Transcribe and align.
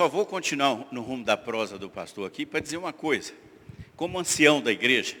só 0.00 0.08
vou 0.08 0.24
continuar 0.24 0.88
no 0.90 1.02
rumo 1.02 1.22
da 1.22 1.36
prosa 1.36 1.78
do 1.78 1.90
pastor 1.90 2.26
aqui 2.26 2.46
para 2.46 2.58
dizer 2.58 2.78
uma 2.78 2.90
coisa. 2.90 3.34
Como 3.96 4.18
ancião 4.18 4.58
da 4.58 4.72
igreja, 4.72 5.14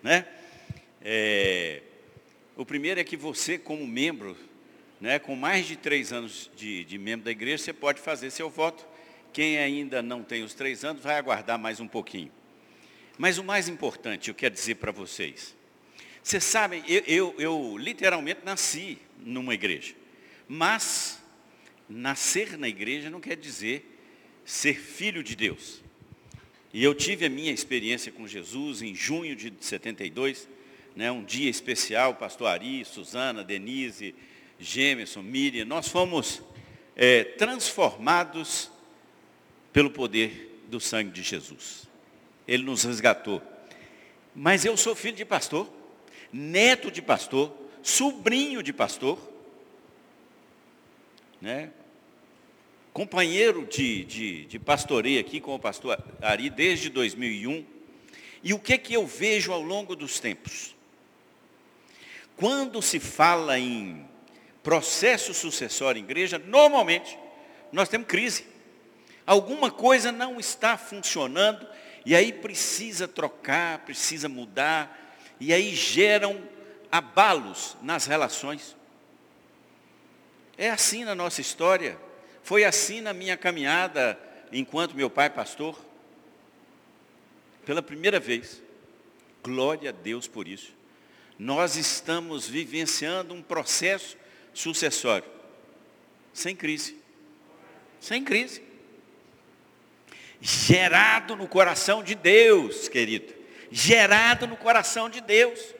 né? 0.00 0.24
É, 1.00 1.82
o 2.54 2.64
primeiro 2.64 3.00
é 3.00 3.02
que 3.02 3.16
você, 3.16 3.58
como 3.58 3.84
membro, 3.84 4.36
né, 5.00 5.18
com 5.18 5.34
mais 5.34 5.66
de 5.66 5.74
três 5.74 6.12
anos 6.12 6.48
de, 6.54 6.84
de 6.84 6.98
membro 6.98 7.24
da 7.24 7.32
igreja, 7.32 7.64
você 7.64 7.72
pode 7.72 8.00
fazer 8.00 8.30
seu 8.30 8.48
voto. 8.48 8.86
Quem 9.32 9.58
ainda 9.58 10.00
não 10.00 10.22
tem 10.22 10.44
os 10.44 10.54
três 10.54 10.84
anos 10.84 11.02
vai 11.02 11.16
aguardar 11.16 11.58
mais 11.58 11.80
um 11.80 11.88
pouquinho. 11.88 12.30
Mas 13.18 13.38
o 13.38 13.42
mais 13.42 13.68
importante, 13.68 14.28
eu 14.28 14.36
quero 14.36 14.54
dizer 14.54 14.76
para 14.76 14.92
vocês. 14.92 15.52
Vocês 16.22 16.44
sabem, 16.44 16.84
eu, 16.86 17.02
eu, 17.08 17.34
eu 17.38 17.76
literalmente 17.76 18.42
nasci 18.44 18.98
numa 19.18 19.52
igreja. 19.52 19.96
Mas 20.46 21.20
nascer 21.88 22.56
na 22.56 22.68
igreja 22.68 23.10
não 23.10 23.20
quer 23.20 23.36
dizer 23.36 23.88
ser 24.44 24.74
filho 24.74 25.22
de 25.22 25.36
Deus. 25.36 25.82
E 26.72 26.82
eu 26.82 26.94
tive 26.94 27.26
a 27.26 27.30
minha 27.30 27.52
experiência 27.52 28.10
com 28.10 28.26
Jesus 28.26 28.82
em 28.82 28.94
junho 28.94 29.36
de 29.36 29.52
72, 29.60 30.48
né, 30.96 31.10
um 31.10 31.22
dia 31.22 31.50
especial, 31.50 32.14
pastor 32.14 32.48
Ari, 32.48 32.84
Suzana, 32.84 33.44
Denise, 33.44 34.14
Gemerson, 34.58 35.22
Miriam, 35.22 35.64
nós 35.64 35.88
fomos 35.88 36.42
é, 36.96 37.24
transformados 37.24 38.70
pelo 39.72 39.90
poder 39.90 40.62
do 40.68 40.80
sangue 40.80 41.10
de 41.10 41.22
Jesus. 41.22 41.88
Ele 42.46 42.62
nos 42.62 42.84
resgatou. 42.84 43.42
Mas 44.34 44.64
eu 44.64 44.76
sou 44.76 44.94
filho 44.94 45.16
de 45.16 45.24
pastor, 45.24 45.70
neto 46.32 46.90
de 46.90 47.02
pastor, 47.02 47.54
sobrinho 47.82 48.62
de 48.62 48.72
pastor, 48.72 49.18
né? 51.40 51.70
Companheiro 52.92 53.66
de, 53.66 54.04
de, 54.04 54.44
de 54.44 54.58
pastoreio 54.58 55.20
aqui 55.20 55.40
com 55.40 55.54
o 55.54 55.58
pastor 55.58 55.98
Ari 56.20 56.50
desde 56.50 56.90
2001. 56.90 57.64
E 58.42 58.52
o 58.52 58.58
que, 58.58 58.76
que 58.76 58.94
eu 58.94 59.06
vejo 59.06 59.52
ao 59.52 59.62
longo 59.62 59.96
dos 59.96 60.20
tempos? 60.20 60.74
Quando 62.36 62.82
se 62.82 62.98
fala 62.98 63.58
em 63.58 64.06
processo 64.62 65.32
sucessório 65.32 66.00
em 66.00 66.04
igreja, 66.04 66.38
normalmente 66.38 67.18
nós 67.70 67.88
temos 67.88 68.06
crise. 68.06 68.46
Alguma 69.26 69.70
coisa 69.70 70.10
não 70.10 70.38
está 70.38 70.76
funcionando 70.76 71.66
e 72.04 72.14
aí 72.14 72.32
precisa 72.32 73.06
trocar, 73.06 73.78
precisa 73.80 74.28
mudar, 74.28 74.98
e 75.38 75.52
aí 75.52 75.74
geram 75.74 76.42
abalos 76.90 77.76
nas 77.80 78.06
relações. 78.06 78.76
É 80.58 80.68
assim 80.68 81.04
na 81.04 81.14
nossa 81.14 81.40
história. 81.40 81.96
Foi 82.42 82.64
assim 82.64 83.00
na 83.00 83.12
minha 83.12 83.36
caminhada 83.36 84.18
enquanto 84.52 84.96
meu 84.96 85.08
pai 85.08 85.30
pastor. 85.30 85.78
Pela 87.64 87.82
primeira 87.82 88.18
vez. 88.18 88.62
Glória 89.42 89.90
a 89.90 89.92
Deus 89.92 90.26
por 90.26 90.46
isso. 90.46 90.72
Nós 91.38 91.76
estamos 91.76 92.48
vivenciando 92.48 93.34
um 93.34 93.42
processo 93.42 94.16
sucessório. 94.52 95.28
Sem 96.32 96.54
crise. 96.54 96.96
Sem 98.00 98.24
crise. 98.24 98.62
Gerado 100.40 101.36
no 101.36 101.46
coração 101.46 102.02
de 102.02 102.14
Deus, 102.14 102.88
querido. 102.88 103.32
Gerado 103.70 104.46
no 104.46 104.56
coração 104.56 105.08
de 105.08 105.20
Deus. 105.20 105.74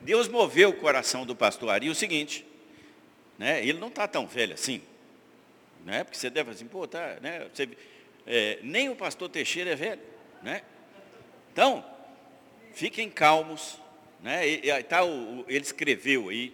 Deus 0.00 0.28
moveu 0.28 0.70
o 0.70 0.76
coração 0.76 1.24
do 1.26 1.34
pastor 1.34 1.70
Ari 1.70 1.88
o 1.88 1.94
seguinte, 1.94 2.44
né? 3.36 3.66
ele 3.66 3.78
não 3.78 3.88
está 3.88 4.06
tão 4.06 4.26
velho 4.26 4.54
assim, 4.54 4.80
né? 5.84 6.04
Porque 6.04 6.18
você 6.18 6.30
deve 6.30 6.50
assim, 6.50 6.66
pô, 6.66 6.86
tá, 6.86 7.18
né? 7.20 7.48
Você, 7.52 7.68
é, 8.26 8.58
nem 8.62 8.88
o 8.88 8.96
pastor 8.96 9.28
Teixeira 9.28 9.70
é 9.70 9.76
velho, 9.76 10.02
né? 10.42 10.62
Então, 11.52 11.84
fiquem 12.72 13.08
calmos, 13.10 13.80
né? 14.20 14.46
E, 14.46 14.70
e, 14.70 14.82
tá, 14.82 15.04
o, 15.04 15.44
ele 15.48 15.64
escreveu 15.64 16.28
aí. 16.28 16.52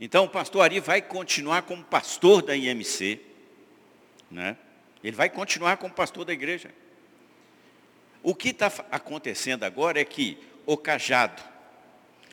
Então, 0.00 0.24
o 0.24 0.28
pastor 0.28 0.62
Ari 0.62 0.80
vai 0.80 1.00
continuar 1.00 1.62
como 1.62 1.84
pastor 1.84 2.42
da 2.42 2.56
IMC, 2.56 3.20
né? 4.30 4.56
Ele 5.02 5.14
vai 5.14 5.28
continuar 5.28 5.76
como 5.76 5.92
pastor 5.92 6.24
da 6.24 6.32
igreja. 6.32 6.70
O 8.22 8.34
que 8.34 8.48
está 8.48 8.72
acontecendo 8.90 9.64
agora 9.64 10.00
é 10.00 10.04
que 10.04 10.38
o 10.64 10.78
cajado, 10.78 11.42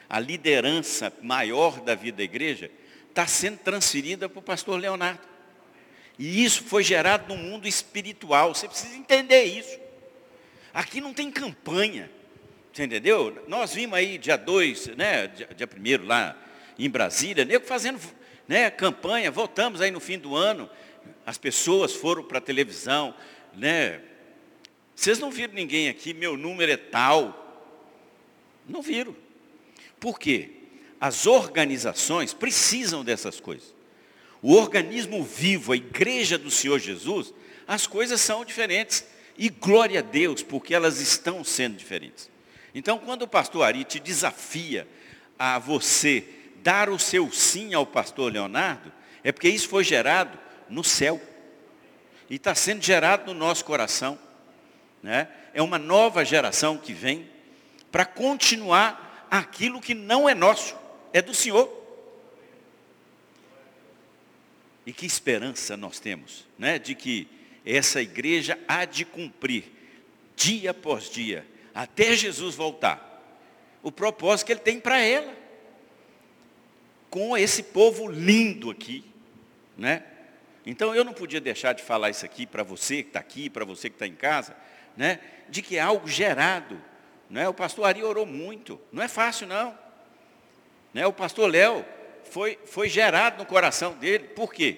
a 0.09 0.19
liderança 0.19 1.11
maior 1.21 1.81
da 1.81 1.93
vida 1.95 2.17
da 2.17 2.23
igreja, 2.23 2.71
está 3.09 3.27
sendo 3.27 3.57
transferida 3.57 4.29
para 4.29 4.39
o 4.39 4.41
pastor 4.41 4.79
Leonardo. 4.79 5.30
E 6.21 6.45
isso 6.45 6.65
foi 6.65 6.83
gerado 6.83 7.33
no 7.33 7.35
mundo 7.35 7.67
espiritual. 7.67 8.53
Você 8.53 8.67
precisa 8.67 8.95
entender 8.95 9.43
isso. 9.43 9.75
Aqui 10.71 11.01
não 11.01 11.15
tem 11.15 11.31
campanha. 11.31 12.11
Você 12.71 12.83
entendeu? 12.83 13.43
Nós 13.47 13.73
vimos 13.73 13.97
aí 13.97 14.19
dia 14.19 14.37
2, 14.37 14.95
né, 14.95 15.25
dia 15.27 15.67
1 15.67 16.05
lá 16.05 16.37
em 16.77 16.87
Brasília, 16.87 17.43
nego 17.43 17.65
fazendo 17.65 17.99
né, 18.47 18.69
campanha, 18.69 19.31
voltamos 19.31 19.81
aí 19.81 19.89
no 19.89 19.99
fim 19.99 20.19
do 20.19 20.35
ano, 20.35 20.69
as 21.25 21.39
pessoas 21.39 21.91
foram 21.91 22.23
para 22.23 22.37
a 22.37 22.41
televisão, 22.41 23.15
né? 23.55 23.99
Vocês 24.95 25.17
não 25.17 25.31
viram 25.31 25.55
ninguém 25.55 25.89
aqui, 25.89 26.13
meu 26.13 26.37
número 26.37 26.71
é 26.71 26.77
tal. 26.77 27.73
Não 28.69 28.83
viram. 28.83 29.15
Por 29.99 30.19
quê? 30.19 30.51
As 30.99 31.25
organizações 31.25 32.31
precisam 32.31 33.03
dessas 33.03 33.39
coisas 33.39 33.80
o 34.41 34.55
organismo 34.55 35.23
vivo, 35.23 35.71
a 35.71 35.75
igreja 35.75 36.37
do 36.37 36.49
Senhor 36.49 36.79
Jesus, 36.79 37.33
as 37.67 37.85
coisas 37.85 38.19
são 38.19 38.43
diferentes. 38.43 39.05
E 39.37 39.49
glória 39.49 39.99
a 39.99 40.03
Deus, 40.03 40.43
porque 40.43 40.73
elas 40.73 40.99
estão 40.99 41.43
sendo 41.43 41.75
diferentes. 41.77 42.29
Então, 42.75 42.97
quando 42.97 43.23
o 43.23 43.27
pastor 43.27 43.63
Ari 43.63 43.83
te 43.83 43.99
desafia 43.99 44.87
a 45.37 45.57
você 45.57 46.23
dar 46.57 46.89
o 46.89 46.99
seu 46.99 47.31
sim 47.31 47.73
ao 47.73 47.85
pastor 47.85 48.31
Leonardo, 48.31 48.91
é 49.23 49.31
porque 49.31 49.49
isso 49.49 49.67
foi 49.67 49.83
gerado 49.83 50.37
no 50.69 50.83
céu. 50.83 51.19
E 52.29 52.35
está 52.35 52.53
sendo 52.55 52.81
gerado 52.81 53.33
no 53.33 53.39
nosso 53.39 53.65
coração. 53.65 54.17
Né? 55.01 55.27
É 55.53 55.61
uma 55.61 55.77
nova 55.77 56.23
geração 56.23 56.77
que 56.77 56.93
vem 56.93 57.29
para 57.91 58.05
continuar 58.05 59.27
aquilo 59.29 59.81
que 59.81 59.93
não 59.93 60.29
é 60.29 60.33
nosso, 60.33 60.75
é 61.11 61.21
do 61.21 61.33
Senhor. 61.33 61.80
E 64.85 64.91
que 64.91 65.05
esperança 65.05 65.77
nós 65.77 65.99
temos, 65.99 66.47
né? 66.57 66.79
De 66.79 66.95
que 66.95 67.27
essa 67.65 68.01
igreja 68.01 68.57
há 68.67 68.85
de 68.85 69.05
cumprir, 69.05 69.65
dia 70.35 70.71
após 70.71 71.09
dia, 71.09 71.45
até 71.73 72.15
Jesus 72.15 72.55
voltar, 72.55 73.07
o 73.83 73.91
propósito 73.91 74.47
que 74.47 74.53
ele 74.53 74.59
tem 74.59 74.79
para 74.79 74.99
ela. 74.99 75.39
Com 77.09 77.37
esse 77.37 77.63
povo 77.63 78.09
lindo 78.09 78.71
aqui, 78.71 79.03
né? 79.77 80.03
Então 80.65 80.95
eu 80.95 81.03
não 81.03 81.13
podia 81.13 81.41
deixar 81.41 81.73
de 81.73 81.83
falar 81.83 82.09
isso 82.09 82.25
aqui 82.25 82.45
para 82.45 82.63
você 82.63 83.03
que 83.03 83.09
está 83.09 83.19
aqui, 83.19 83.49
para 83.49 83.65
você 83.65 83.89
que 83.89 83.95
está 83.95 84.07
em 84.07 84.15
casa, 84.15 84.55
né? 84.95 85.19
De 85.49 85.61
que 85.61 85.77
é 85.77 85.81
algo 85.81 86.07
gerado. 86.07 86.81
Né? 87.29 87.47
O 87.47 87.53
pastor 87.53 87.85
Ari 87.85 88.03
orou 88.03 88.25
muito. 88.25 88.79
Não 88.91 89.01
é 89.01 89.07
fácil, 89.07 89.47
não. 89.47 89.77
Né? 90.93 91.05
O 91.07 91.13
pastor 91.13 91.49
Léo 91.49 91.85
foi, 92.31 92.57
foi 92.65 92.87
gerado 92.87 93.37
no 93.37 93.45
coração 93.45 93.93
dele. 93.93 94.29
Por 94.29 94.53
quê? 94.53 94.77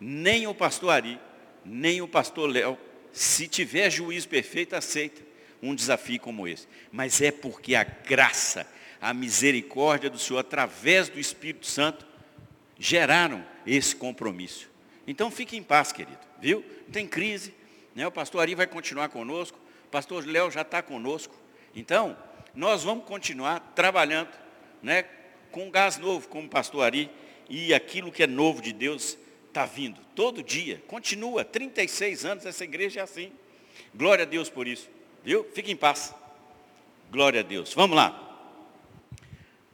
Nem 0.00 0.46
o 0.46 0.54
pastor 0.54 0.90
Ari, 0.90 1.20
nem 1.64 2.00
o 2.00 2.08
pastor 2.08 2.48
Léo, 2.48 2.78
se 3.12 3.46
tiver 3.46 3.90
juízo 3.90 4.28
perfeito, 4.28 4.74
aceita 4.74 5.20
um 5.62 5.74
desafio 5.74 6.18
como 6.18 6.48
esse. 6.48 6.66
Mas 6.90 7.20
é 7.20 7.30
porque 7.30 7.74
a 7.74 7.84
graça, 7.84 8.66
a 9.00 9.12
misericórdia 9.12 10.08
do 10.08 10.18
Senhor, 10.18 10.38
através 10.38 11.08
do 11.08 11.20
Espírito 11.20 11.66
Santo, 11.66 12.06
geraram 12.78 13.44
esse 13.66 13.94
compromisso. 13.94 14.70
Então 15.06 15.30
fique 15.30 15.56
em 15.56 15.62
paz, 15.62 15.92
querido, 15.92 16.18
viu? 16.40 16.64
Não 16.86 16.92
tem 16.92 17.06
crise, 17.06 17.52
né? 17.94 18.06
o 18.06 18.12
pastor 18.12 18.40
Ari 18.40 18.54
vai 18.54 18.66
continuar 18.66 19.08
conosco, 19.10 19.58
o 19.86 19.90
pastor 19.90 20.26
Léo 20.26 20.50
já 20.50 20.62
está 20.62 20.80
conosco. 20.80 21.34
Então, 21.74 22.16
nós 22.54 22.82
vamos 22.82 23.04
continuar 23.04 23.60
trabalhando, 23.74 24.30
né? 24.82 25.04
Com 25.50 25.70
gás 25.70 25.98
novo, 25.98 26.28
como 26.28 26.46
o 26.46 26.50
pastor 26.50 26.84
Ari, 26.84 27.10
e 27.48 27.72
aquilo 27.72 28.12
que 28.12 28.22
é 28.22 28.26
novo 28.26 28.60
de 28.60 28.72
Deus 28.72 29.16
está 29.48 29.64
vindo, 29.64 30.00
todo 30.14 30.42
dia, 30.42 30.82
continua, 30.86 31.44
36 31.44 32.24
anos 32.24 32.46
essa 32.46 32.64
igreja 32.64 33.00
é 33.00 33.02
assim. 33.02 33.32
Glória 33.94 34.24
a 34.24 34.26
Deus 34.26 34.48
por 34.48 34.66
isso, 34.68 34.88
viu? 35.24 35.44
Fique 35.54 35.72
em 35.72 35.76
paz. 35.76 36.14
Glória 37.10 37.40
a 37.40 37.42
Deus. 37.42 37.72
Vamos 37.72 37.96
lá. 37.96 38.24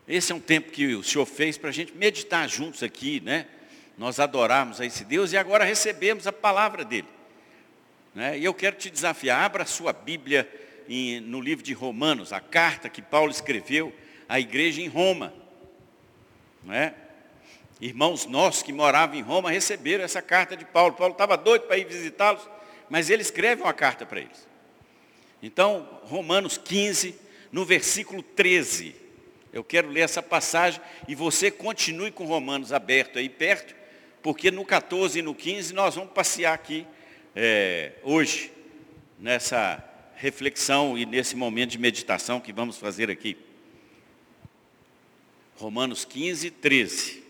Esse 0.07 0.33
é 0.33 0.35
um 0.35 0.41
tempo 0.41 0.71
que 0.71 0.95
o 0.95 1.03
Senhor 1.03 1.27
fez 1.27 1.59
para 1.59 1.71
a 1.71 1.73
gente 1.73 1.93
meditar 1.95 2.49
juntos 2.49 2.83
aqui, 2.83 3.21
né? 3.21 3.47
Nós 3.97 4.21
adorarmos 4.21 4.81
a 4.81 4.87
esse 4.87 5.05
Deus 5.05 5.33
e 5.33 5.37
agora 5.37 5.65
recebemos 5.65 6.27
a 6.27 6.33
palavra 6.33 6.85
dele. 6.85 7.09
Né? 8.15 8.39
E 8.39 8.45
eu 8.45 8.55
quero 8.55 8.77
te 8.77 8.91
desafiar, 8.91 9.43
abra 9.43 9.63
a 9.63 9.67
sua 9.67 9.93
Bíblia 9.93 10.49
em, 10.89 11.21
no 11.21 11.41
livro 11.41 11.65
de 11.65 11.73
Romanos, 11.73 12.33
a 12.33 12.41
carta 12.41 12.89
que 12.89 13.03
Paulo 13.03 13.31
escreveu 13.31 13.93
à 14.29 14.39
igreja 14.39 14.81
em 14.81 14.89
Roma. 14.89 15.33
Né? 16.65 16.95
Irmãos 17.81 18.27
nossos 18.27 18.63
que 18.63 18.73
moravam 18.73 19.17
em 19.17 19.23
Roma 19.23 19.51
receberam 19.51 20.05
essa 20.05 20.23
carta 20.23 20.57
de 20.57 20.65
Paulo. 20.65 20.95
Paulo 20.95 21.13
estava 21.13 21.37
doido 21.37 21.63
para 21.63 21.77
ir 21.77 21.87
visitá-los, 21.87 22.49
mas 22.89 23.11
ele 23.11 23.23
escreve 23.23 23.63
uma 23.63 23.73
carta 23.73 24.07
para 24.07 24.21
eles. 24.21 24.49
Então, 25.43 26.01
Romanos 26.05 26.57
15, 26.57 27.15
no 27.53 27.65
versículo 27.65 28.23
13. 28.23 28.97
Eu 29.53 29.63
quero 29.63 29.89
ler 29.89 30.01
essa 30.01 30.23
passagem 30.23 30.81
e 31.07 31.15
você 31.15 31.51
continue 31.51 32.11
com 32.11 32.25
Romanos 32.25 32.73
aberto 32.73 33.19
aí 33.19 33.29
perto, 33.29 33.75
porque 34.23 34.51
no 34.51 34.65
14 34.65 35.19
e 35.19 35.23
no 35.23 35.35
15 35.35 35.75
nós 35.75 35.95
vamos 35.95 36.13
passear 36.13 36.55
aqui 36.55 36.87
é, 37.37 37.93
hoje, 38.03 38.51
nessa 39.19 39.83
reflexão 40.17 40.97
e 40.97 41.05
nesse 41.05 41.37
momento 41.37 41.71
de 41.71 41.79
meditação 41.79 42.41
que 42.41 42.53
vamos 42.53 42.79
fazer 42.79 43.11
aqui. 43.11 43.37
Romanos 45.57 46.05
15, 46.05 46.51
13. 46.51 47.23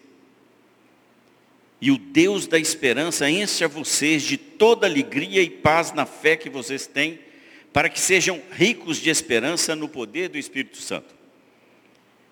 E 1.81 1.91
o 1.91 1.99
Deus 1.99 2.47
da 2.47 2.59
esperança 2.59 3.29
encha 3.29 3.69
vocês 3.69 4.23
de 4.23 4.39
toda 4.39 4.87
alegria 4.87 5.43
e 5.43 5.51
paz 5.51 5.93
na 5.93 6.07
fé 6.07 6.37
que 6.37 6.49
vocês 6.49 6.87
têm, 6.87 7.19
para 7.73 7.89
que 7.89 8.01
sejam 8.01 8.41
ricos 8.53 8.99
de 8.99 9.11
esperança 9.11 9.77
no 9.77 9.89
poder 9.89 10.29
do 10.29 10.39
Espírito 10.39 10.79
Santo. 10.79 11.15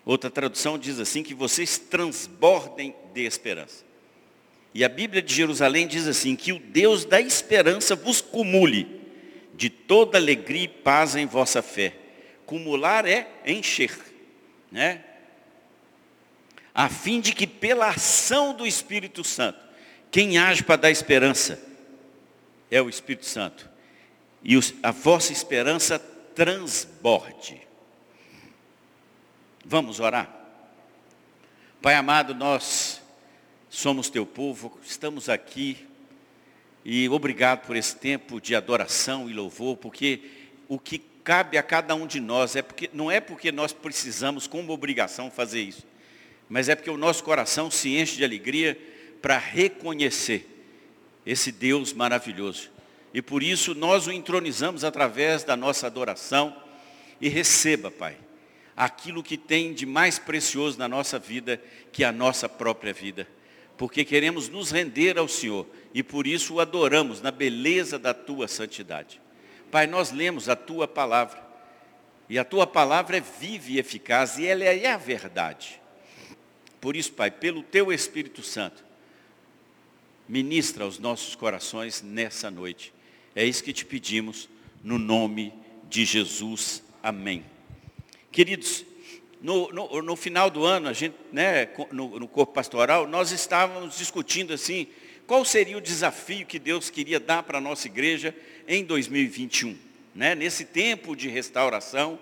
Outra 0.05 0.29
tradução 0.29 0.77
diz 0.77 0.99
assim, 0.99 1.21
que 1.21 1.33
vocês 1.33 1.77
transbordem 1.77 2.95
de 3.13 3.21
esperança. 3.25 3.85
E 4.73 4.83
a 4.83 4.89
Bíblia 4.89 5.21
de 5.21 5.33
Jerusalém 5.33 5.85
diz 5.85 6.07
assim, 6.07 6.35
que 6.35 6.51
o 6.51 6.59
Deus 6.59 7.05
da 7.05 7.21
esperança 7.21 7.95
vos 7.95 8.21
cumule 8.21 9.01
de 9.53 9.69
toda 9.69 10.17
alegria 10.17 10.63
e 10.63 10.67
paz 10.67 11.15
em 11.15 11.27
vossa 11.27 11.61
fé. 11.61 11.93
Cumular 12.45 13.05
é 13.05 13.27
encher, 13.45 13.95
né? 14.71 15.03
A 16.73 16.89
fim 16.89 17.19
de 17.19 17.33
que 17.33 17.45
pela 17.45 17.89
ação 17.89 18.53
do 18.53 18.65
Espírito 18.65 19.23
Santo, 19.23 19.59
quem 20.09 20.37
age 20.37 20.63
para 20.63 20.75
dar 20.75 20.91
esperança 20.91 21.59
é 22.69 22.81
o 22.81 22.89
Espírito 22.89 23.25
Santo. 23.25 23.69
E 24.43 24.57
a 24.81 24.91
vossa 24.91 25.31
esperança 25.31 25.99
transborde. 25.99 27.61
Vamos 29.65 29.99
orar? 29.99 30.29
Pai 31.81 31.95
amado, 31.95 32.33
nós 32.33 33.01
somos 33.69 34.09
teu 34.09 34.25
povo, 34.25 34.79
estamos 34.83 35.29
aqui 35.29 35.87
e 36.85 37.07
obrigado 37.09 37.65
por 37.65 37.75
esse 37.75 37.95
tempo 37.95 38.41
de 38.41 38.55
adoração 38.55 39.29
e 39.29 39.33
louvor, 39.33 39.77
porque 39.77 40.21
o 40.67 40.77
que 40.77 40.99
cabe 41.23 41.57
a 41.57 41.63
cada 41.63 41.95
um 41.95 42.05
de 42.05 42.19
nós 42.19 42.55
é 42.55 42.61
porque 42.61 42.89
não 42.93 43.09
é 43.09 43.19
porque 43.19 43.51
nós 43.51 43.71
precisamos 43.71 44.47
como 44.47 44.73
obrigação 44.73 45.31
fazer 45.31 45.61
isso, 45.61 45.85
mas 46.53 46.69
é 46.69 46.75
porque 46.75 46.91
o 46.91 46.97
nosso 46.97 47.23
coração 47.23 47.71
se 47.71 47.97
enche 47.97 48.15
de 48.15 48.23
alegria 48.23 48.77
para 49.23 49.39
reconhecer 49.39 50.47
esse 51.25 51.51
Deus 51.51 51.93
maravilhoso. 51.93 52.69
E 53.11 53.23
por 53.23 53.41
isso 53.41 53.73
nós 53.73 54.05
o 54.05 54.11
entronizamos 54.11 54.83
através 54.83 55.43
da 55.43 55.57
nossa 55.57 55.87
adoração 55.87 56.55
e 57.19 57.27
receba, 57.27 57.89
Pai, 57.89 58.15
aquilo 58.77 59.23
que 59.23 59.35
tem 59.35 59.73
de 59.73 59.87
mais 59.87 60.19
precioso 60.19 60.77
na 60.77 60.87
nossa 60.87 61.17
vida, 61.17 61.59
que 61.91 62.03
é 62.03 62.07
a 62.07 62.11
nossa 62.11 62.47
própria 62.47 62.93
vida. 62.93 63.27
Porque 63.75 64.05
queremos 64.05 64.47
nos 64.47 64.69
render 64.69 65.17
ao 65.17 65.27
Senhor 65.27 65.65
e 65.91 66.03
por 66.03 66.27
isso 66.27 66.53
o 66.53 66.59
adoramos 66.59 67.19
na 67.19 67.31
beleza 67.31 67.97
da 67.97 68.13
tua 68.13 68.47
santidade. 68.47 69.19
Pai, 69.71 69.87
nós 69.87 70.11
lemos 70.11 70.47
a 70.47 70.55
tua 70.55 70.87
palavra. 70.87 71.43
E 72.29 72.37
a 72.37 72.45
tua 72.45 72.67
palavra 72.67 73.17
é 73.17 73.21
viva 73.21 73.71
e 73.71 73.79
eficaz 73.79 74.37
e 74.37 74.45
ela 74.45 74.63
é 74.63 74.85
a 74.85 74.97
verdade. 74.97 75.81
Por 76.83 76.97
isso, 76.97 77.13
Pai, 77.13 77.31
pelo 77.31 77.63
Teu 77.63 77.93
Espírito 77.93 78.43
Santo, 78.43 78.83
ministra 80.27 80.83
aos 80.83 80.99
nossos 80.99 81.33
corações 81.33 82.01
nessa 82.01 82.51
noite. 82.51 82.93
É 83.33 83.45
isso 83.45 83.63
que 83.63 83.71
te 83.71 83.85
pedimos, 83.85 84.49
no 84.83 84.99
nome 84.99 85.53
de 85.87 86.03
Jesus. 86.03 86.83
Amém. 87.01 87.45
Queridos, 88.33 88.83
no, 89.41 89.71
no, 89.71 90.01
no 90.01 90.15
final 90.17 90.49
do 90.49 90.65
ano, 90.65 90.89
a 90.89 90.91
gente, 90.91 91.15
né, 91.31 91.69
no, 91.89 92.19
no 92.19 92.27
corpo 92.27 92.51
pastoral, 92.51 93.07
nós 93.07 93.31
estávamos 93.31 93.97
discutindo 93.97 94.51
assim, 94.51 94.87
qual 95.25 95.45
seria 95.45 95.77
o 95.77 95.81
desafio 95.81 96.45
que 96.45 96.59
Deus 96.59 96.89
queria 96.89 97.17
dar 97.17 97.43
para 97.43 97.59
a 97.59 97.61
nossa 97.61 97.87
igreja 97.87 98.35
em 98.67 98.83
2021. 98.83 99.77
Né? 100.13 100.35
Nesse 100.35 100.65
tempo 100.65 101.15
de 101.15 101.29
restauração 101.29 102.19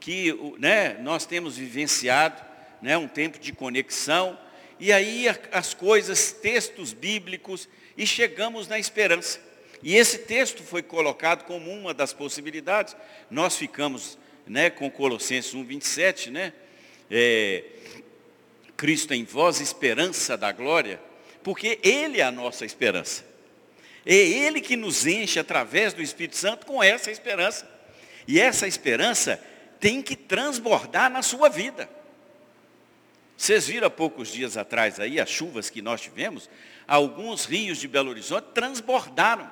que 0.00 0.32
né, 0.58 0.94
nós 0.94 1.26
temos 1.26 1.58
vivenciado, 1.58 2.47
né, 2.80 2.96
um 2.96 3.08
tempo 3.08 3.38
de 3.38 3.52
conexão, 3.52 4.38
e 4.80 4.92
aí 4.92 5.26
as 5.50 5.74
coisas, 5.74 6.32
textos 6.32 6.92
bíblicos, 6.92 7.68
e 7.96 8.06
chegamos 8.06 8.68
na 8.68 8.78
esperança. 8.78 9.40
E 9.82 9.96
esse 9.96 10.18
texto 10.18 10.62
foi 10.62 10.82
colocado 10.82 11.44
como 11.44 11.70
uma 11.70 11.92
das 11.92 12.12
possibilidades. 12.12 12.96
Nós 13.30 13.56
ficamos 13.56 14.18
né, 14.46 14.70
com 14.70 14.90
Colossenses 14.90 15.54
1, 15.54 15.64
27, 15.64 16.30
né? 16.30 16.52
É, 17.10 17.64
Cristo 18.76 19.12
em 19.12 19.24
vós, 19.24 19.60
esperança 19.60 20.36
da 20.36 20.52
glória, 20.52 21.00
porque 21.42 21.80
Ele 21.82 22.20
é 22.20 22.24
a 22.24 22.30
nossa 22.30 22.64
esperança. 22.64 23.24
É 24.06 24.14
Ele 24.14 24.60
que 24.60 24.76
nos 24.76 25.06
enche 25.06 25.38
através 25.38 25.92
do 25.92 26.00
Espírito 26.00 26.36
Santo 26.36 26.64
com 26.64 26.82
essa 26.82 27.10
esperança. 27.10 27.68
E 28.26 28.38
essa 28.38 28.68
esperança 28.68 29.42
tem 29.80 30.00
que 30.02 30.14
transbordar 30.14 31.10
na 31.10 31.22
sua 31.22 31.48
vida. 31.48 31.88
Vocês 33.38 33.68
viram 33.68 33.86
há 33.86 33.90
poucos 33.90 34.32
dias 34.32 34.56
atrás 34.56 34.98
aí, 34.98 35.20
as 35.20 35.30
chuvas 35.30 35.70
que 35.70 35.80
nós 35.80 36.00
tivemos, 36.00 36.50
alguns 36.88 37.44
rios 37.44 37.78
de 37.78 37.86
Belo 37.86 38.10
Horizonte 38.10 38.48
transbordaram. 38.52 39.48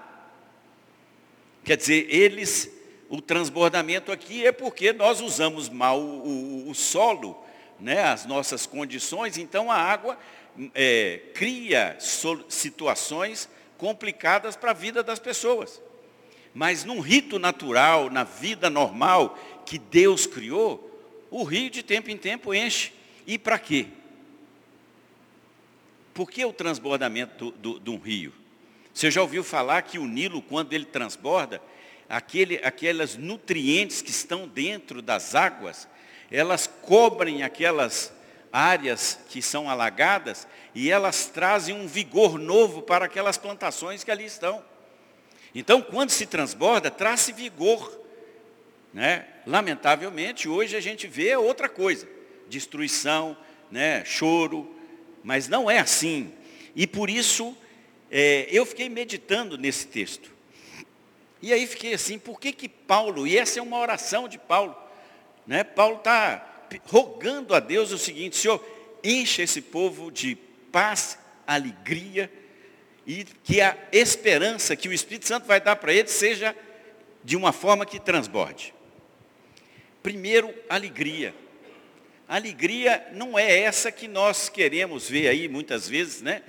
Quer 1.65 1.77
dizer, 1.77 2.13
eles, 2.13 2.69
o 3.09 3.23
transbordamento 3.23 4.11
aqui 4.11 4.45
é 4.45 4.51
porque 4.51 4.93
nós 4.93 5.21
usamos 5.21 5.69
mal 5.69 6.01
o, 6.01 6.67
o, 6.67 6.71
o 6.71 6.75
solo, 6.75 7.41
né, 7.79 8.03
as 8.03 8.27
nossas 8.27 8.67
condições, 8.67 9.39
então 9.39 9.71
a 9.71 9.77
água 9.77 10.19
é, 10.75 11.21
cria 11.33 11.97
situações 12.49 13.49
complicadas 13.79 14.57
para 14.57 14.73
a 14.73 14.75
vida 14.75 15.01
das 15.01 15.21
pessoas. 15.21 15.81
Mas 16.53 16.83
num 16.83 16.99
rito 16.99 17.39
natural, 17.39 18.11
na 18.11 18.25
vida 18.25 18.69
normal 18.69 19.39
que 19.65 19.79
Deus 19.79 20.27
criou, 20.27 20.83
o 21.31 21.45
rio 21.45 21.71
de 21.71 21.85
tempo 21.85 22.11
em 22.11 22.17
tempo 22.17 22.53
enche. 22.53 22.96
E 23.27 23.39
para 23.39 23.59
quê? 23.59 23.89
Por 26.15 26.31
que 26.31 26.45
o 26.45 26.53
transbordamento 26.53 27.53
de 27.53 27.91
um 27.91 27.99
rio? 27.99 28.33
Você 28.95 29.11
já 29.11 29.21
ouviu 29.21 29.45
falar 29.45 29.83
que 29.83 29.99
o 29.99 30.07
Nilo, 30.07 30.41
quando 30.41 30.73
ele 30.73 30.87
transborda, 30.87 31.61
aquele, 32.09 32.57
aquelas 32.65 33.17
nutrientes 33.17 34.01
que 34.01 34.11
estão 34.11 34.49
dentro 34.49 35.03
das 35.03 35.35
águas, 35.35 35.87
elas 36.31 36.67
cobrem 36.67 37.43
aquelas 37.43 38.13
áreas 38.53 39.19
que 39.29 39.43
são 39.43 39.69
alagadas 39.69 40.47
e 40.75 40.91
elas 40.91 41.27
trazem 41.27 41.75
um 41.75 41.87
vigor 41.87 42.39
novo 42.39 42.81
para 42.81 43.05
aquelas 43.05 43.37
plantações 43.37 44.03
que 44.03 44.11
ali 44.11 44.25
estão. 44.25 44.65
Então, 45.55 45.83
quando 45.83 46.11
se 46.11 46.25
transborda, 46.25 46.91
traz 46.91 47.29
vigor. 47.29 48.01
Né? 48.95 49.27
Lamentavelmente, 49.47 50.49
hoje 50.49 50.77
a 50.77 50.81
gente 50.81 51.07
vê 51.07 51.37
outra 51.37 51.69
coisa 51.69 52.16
destruição, 52.49 53.37
né, 53.71 54.05
choro, 54.05 54.75
mas 55.23 55.49
não 55.49 55.71
é 55.71 55.79
assim. 55.79 56.33
E 56.75 56.87
por 56.87 57.11
isso 57.11 57.57
é, 58.11 58.47
eu 58.51 58.65
fiquei 58.65 58.89
meditando 58.89 59.59
nesse 59.59 59.87
texto. 59.87 60.31
E 61.43 61.53
aí 61.53 61.67
fiquei 61.67 61.95
assim, 61.95 62.19
por 62.19 62.41
que 62.41 62.53
que 62.53 62.69
Paulo, 62.69 63.27
e 63.27 63.37
essa 63.37 63.59
é 63.59 63.63
uma 63.63 63.79
oração 63.79 64.29
de 64.29 64.39
Paulo, 64.39 64.77
né? 65.47 65.63
Paulo 65.63 65.97
está 65.97 66.67
rogando 66.87 67.55
a 67.55 67.61
Deus 67.61 67.93
o 67.93 67.99
seguinte, 67.99 68.37
Senhor, 68.37 68.65
encha 69.05 69.43
esse 69.43 69.61
povo 69.61 70.11
de 70.11 70.37
paz, 70.73 71.19
alegria, 71.47 72.33
e 73.07 73.25
que 73.45 73.61
a 73.61 73.77
esperança 73.93 74.75
que 74.75 74.89
o 74.89 74.93
Espírito 74.93 75.27
Santo 75.27 75.47
vai 75.47 75.61
dar 75.61 75.77
para 75.77 75.93
eles 75.93 76.11
seja 76.11 76.57
de 77.23 77.37
uma 77.37 77.53
forma 77.53 77.87
que 77.87 78.01
transborde. 78.01 78.75
Primeiro, 80.03 80.53
alegria. 80.69 81.35
Alegria 82.29 83.07
não 83.13 83.39
é 83.39 83.61
essa 83.61 83.93
que 83.93 84.09
nós 84.09 84.49
queremos 84.49 85.09
ver 85.09 85.29
aí 85.29 85.49
muitas 85.49 85.89
vezes, 85.89 86.23
né? 86.23 86.43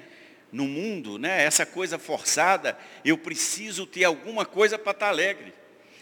No 0.52 0.66
mundo, 0.66 1.20
né? 1.20 1.44
Essa 1.44 1.66
coisa 1.66 2.00
forçada, 2.00 2.78
eu 3.06 3.18
preciso 3.18 3.86
ter 3.86 4.04
alguma 4.04 4.46
coisa 4.46 4.80
para 4.80 4.92
estar 4.92 5.10
alegre. 5.10 5.54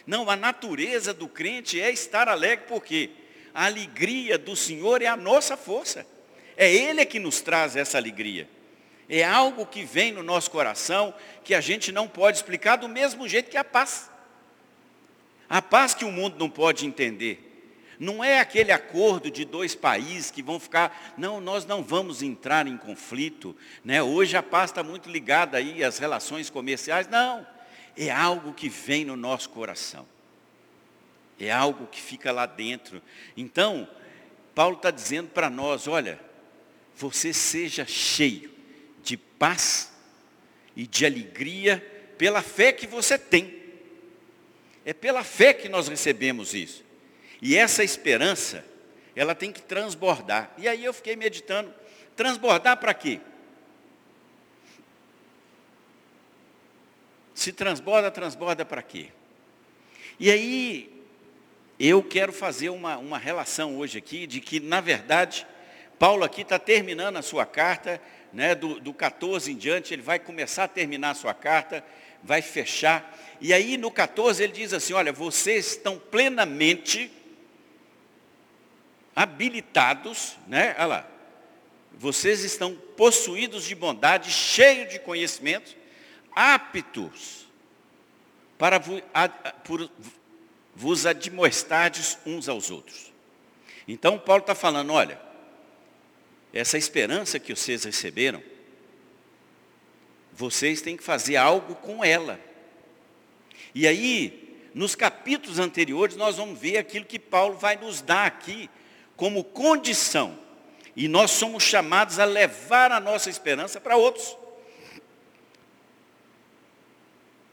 Não, 0.08 0.30
a 0.30 0.36
natureza 0.36 1.14
do 1.14 1.28
crente 1.28 1.82
é 1.82 1.92
estar 1.92 2.30
alegre, 2.30 2.66
porque 2.68 3.10
a 3.54 3.66
alegria 3.66 4.38
do 4.38 4.56
Senhor 4.56 5.02
é 5.02 5.08
a 5.08 5.18
nossa 5.18 5.58
força. 5.58 6.06
É 6.56 6.74
Ele 6.74 7.06
que 7.06 7.20
nos 7.20 7.42
traz 7.42 7.76
essa 7.76 7.98
alegria. 7.98 8.48
É 9.10 9.24
algo 9.24 9.66
que 9.66 9.84
vem 9.84 10.12
no 10.12 10.24
nosso 10.24 10.50
coração 10.50 11.14
que 11.44 11.54
a 11.54 11.62
gente 11.62 11.92
não 11.92 12.08
pode 12.08 12.38
explicar 12.38 12.78
do 12.78 12.88
mesmo 12.88 13.28
jeito 13.28 13.52
que 13.52 13.58
a 13.58 13.64
paz. 13.64 14.10
A 15.50 15.62
paz 15.62 15.94
que 15.94 16.06
o 16.06 16.12
mundo 16.12 16.38
não 16.40 16.50
pode 16.50 16.86
entender. 16.86 17.45
Não 18.00 18.24
é 18.24 18.40
aquele 18.40 18.72
acordo 18.72 19.32
de 19.32 19.46
dois 19.46 19.76
países 19.76 20.32
que 20.32 20.44
vão 20.44 20.60
ficar, 20.60 21.16
não, 21.18 21.40
nós 21.40 21.66
não 21.66 21.84
vamos 21.84 22.22
entrar 22.22 22.68
em 22.68 22.78
conflito. 22.78 23.56
Né? 23.84 24.02
Hoje 24.02 24.36
a 24.38 24.44
paz 24.44 24.72
está 24.72 24.84
muito 24.84 25.10
ligada 25.10 25.58
aí 25.58 25.84
às 25.84 25.98
relações 25.98 26.50
comerciais. 26.50 27.08
Não. 27.08 27.46
é 27.98 28.12
algo 28.12 28.54
que 28.54 28.70
vem 28.70 29.06
no 29.06 29.16
nosso 29.16 29.50
coração. 29.50 30.06
É 31.40 31.52
algo 31.52 31.88
que 31.88 32.02
fica 32.02 32.32
lá 32.32 32.46
dentro. 32.46 33.02
Então, 33.36 33.88
Paulo 34.54 34.78
está 34.78 34.90
dizendo 34.90 35.30
para 35.30 35.50
nós, 35.50 35.88
olha, 35.88 36.20
você 36.96 37.34
seja 37.34 37.86
cheio 37.86 38.50
de 39.04 39.18
paz 39.18 39.92
e 40.76 40.88
de 40.88 41.06
alegria 41.06 41.80
pela 42.18 42.42
fé 42.42 42.72
que 42.72 42.88
você 42.88 43.18
tem. 43.18 43.64
É 44.86 44.94
pela 44.94 45.24
fé 45.24 45.54
que 45.54 45.68
nós 45.68 45.88
recebemos 45.88 46.54
isso. 46.54 46.85
E 47.42 47.56
essa 47.56 47.84
esperança, 47.84 48.64
ela 49.16 49.36
tem 49.36 49.52
que 49.52 49.62
transbordar. 49.62 50.52
E 50.58 50.68
aí 50.68 50.84
eu 50.84 50.94
fiquei 50.94 51.16
meditando, 51.16 51.74
transbordar 52.16 52.78
para 52.78 52.94
quê? 52.94 53.20
Se 57.34 57.52
transborda, 57.52 58.10
transborda 58.10 58.66
para 58.66 58.82
quê? 58.82 59.10
E 60.20 60.32
aí, 60.32 61.04
eu 61.78 62.02
quero 62.02 62.32
fazer 62.32 62.70
uma, 62.70 62.98
uma 62.98 63.18
relação 63.18 63.78
hoje 63.78 63.98
aqui 63.98 64.26
de 64.26 64.40
que, 64.40 64.62
na 64.62 64.80
verdade, 64.80 65.46
Paulo 66.00 66.24
aqui 66.24 66.42
está 66.42 66.58
terminando 66.58 67.18
a 67.18 67.22
sua 67.22 67.46
carta, 67.46 68.02
né, 68.32 68.56
do, 68.56 68.80
do 68.80 68.94
14 68.94 69.52
em 69.52 69.56
diante, 69.56 69.94
ele 69.94 70.02
vai 70.02 70.20
começar 70.20 70.66
a 70.66 70.68
terminar 70.68 71.12
a 71.12 71.16
sua 71.16 71.34
carta, 71.34 71.84
vai 72.24 72.42
fechar. 72.42 73.18
E 73.40 73.54
aí 73.54 73.78
no 73.78 73.92
14 73.92 74.44
ele 74.44 74.54
diz 74.54 74.74
assim, 74.74 74.94
olha, 74.94 75.12
vocês 75.12 75.68
estão 75.68 76.00
plenamente 76.00 77.12
habilitados, 79.16 80.36
né? 80.48 80.76
Olha 80.78 80.86
lá, 80.86 81.08
vocês 81.94 82.44
estão 82.44 82.76
possuídos 82.98 83.64
de 83.66 83.74
bondade, 83.74 84.30
cheios 84.30 84.92
de 84.92 85.00
conhecimento, 85.00 85.76
aptos 86.36 87.48
para 88.58 88.82
vos 90.76 91.06
admoestardes 91.06 92.18
uns 92.26 92.50
aos 92.50 92.70
outros. 92.70 93.14
Então 93.88 94.20
Paulo 94.20 94.42
está 94.42 94.56
falando, 94.56 94.92
olha, 94.92 95.20
essa 96.54 96.78
esperança 96.78 97.40
que 97.40 97.56
vocês 97.56 97.84
receberam, 97.84 98.42
vocês 100.34 100.82
têm 100.82 100.98
que 100.98 101.04
fazer 101.04 101.38
algo 101.38 101.76
com 101.76 102.04
ela. 102.04 102.40
E 103.74 103.88
aí, 103.88 104.58
nos 104.74 104.96
capítulos 104.96 105.60
anteriores, 105.60 106.16
nós 106.16 106.38
vamos 106.38 106.60
ver 106.60 106.78
aquilo 106.78 107.06
que 107.06 107.20
Paulo 107.20 107.58
vai 107.58 107.78
nos 107.78 108.02
dar 108.02 108.26
aqui 108.26 108.70
como 109.16 109.44
condição. 109.44 110.38
E 110.96 111.08
nós 111.08 111.32
somos 111.32 111.64
chamados 111.64 112.20
a 112.20 112.26
levar 112.26 112.92
a 112.92 113.00
nossa 113.00 113.30
esperança 113.30 113.82
para 113.82 113.98
outros. 113.98 114.38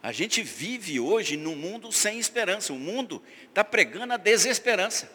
A 0.02 0.10
gente 0.10 0.42
vive 0.42 0.98
hoje 0.98 1.36
num 1.36 1.54
mundo 1.54 1.92
sem 1.92 2.18
esperança. 2.18 2.72
O 2.72 2.78
mundo 2.78 3.22
está 3.48 3.62
pregando 3.62 4.12
a 4.12 4.16
desesperança. 4.16 5.10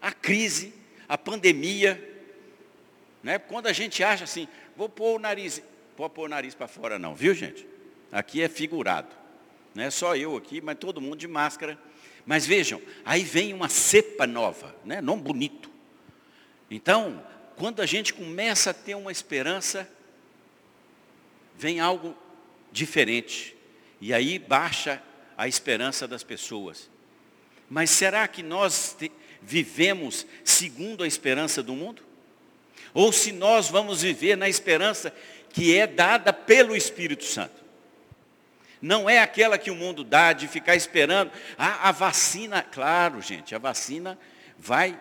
A 0.00 0.12
crise, 0.12 0.72
a 1.08 1.18
pandemia. 1.18 2.10
Né? 3.22 3.38
Quando 3.38 3.66
a 3.66 3.72
gente 3.72 4.02
acha 4.04 4.24
assim, 4.24 4.46
vou 4.76 4.88
pôr 4.88 5.16
o 5.16 5.18
nariz. 5.18 5.60
Pode 5.96 6.14
pôr 6.14 6.26
o 6.26 6.28
nariz 6.28 6.54
para 6.54 6.68
fora 6.68 6.98
não, 6.98 7.14
viu 7.14 7.34
gente? 7.34 7.66
Aqui 8.10 8.40
é 8.42 8.48
figurado. 8.48 9.08
Não 9.74 9.84
é 9.84 9.90
só 9.90 10.14
eu 10.16 10.36
aqui, 10.36 10.60
mas 10.60 10.78
todo 10.78 11.00
mundo 11.00 11.16
de 11.16 11.28
máscara. 11.28 11.78
Mas 12.24 12.46
vejam, 12.46 12.80
aí 13.04 13.24
vem 13.24 13.52
uma 13.52 13.68
cepa 13.68 14.26
nova, 14.26 14.74
né? 14.84 15.00
bonito. 15.02 15.71
Então, 16.74 17.22
quando 17.54 17.82
a 17.82 17.86
gente 17.86 18.14
começa 18.14 18.70
a 18.70 18.74
ter 18.74 18.94
uma 18.94 19.12
esperança, 19.12 19.86
vem 21.54 21.80
algo 21.80 22.16
diferente. 22.72 23.54
E 24.00 24.14
aí 24.14 24.38
baixa 24.38 25.02
a 25.36 25.46
esperança 25.46 26.08
das 26.08 26.24
pessoas. 26.24 26.88
Mas 27.68 27.90
será 27.90 28.26
que 28.26 28.42
nós 28.42 28.96
vivemos 29.42 30.26
segundo 30.42 31.04
a 31.04 31.06
esperança 31.06 31.62
do 31.62 31.74
mundo? 31.74 32.02
Ou 32.94 33.12
se 33.12 33.32
nós 33.32 33.68
vamos 33.68 34.00
viver 34.00 34.34
na 34.34 34.48
esperança 34.48 35.14
que 35.50 35.76
é 35.76 35.86
dada 35.86 36.32
pelo 36.32 36.74
Espírito 36.74 37.24
Santo? 37.24 37.62
Não 38.80 39.10
é 39.10 39.18
aquela 39.18 39.58
que 39.58 39.70
o 39.70 39.76
mundo 39.76 40.02
dá 40.02 40.32
de 40.32 40.48
ficar 40.48 40.74
esperando. 40.74 41.30
Ah, 41.58 41.90
a 41.90 41.92
vacina, 41.92 42.62
claro, 42.62 43.20
gente, 43.20 43.54
a 43.54 43.58
vacina 43.58 44.18
vai 44.58 44.98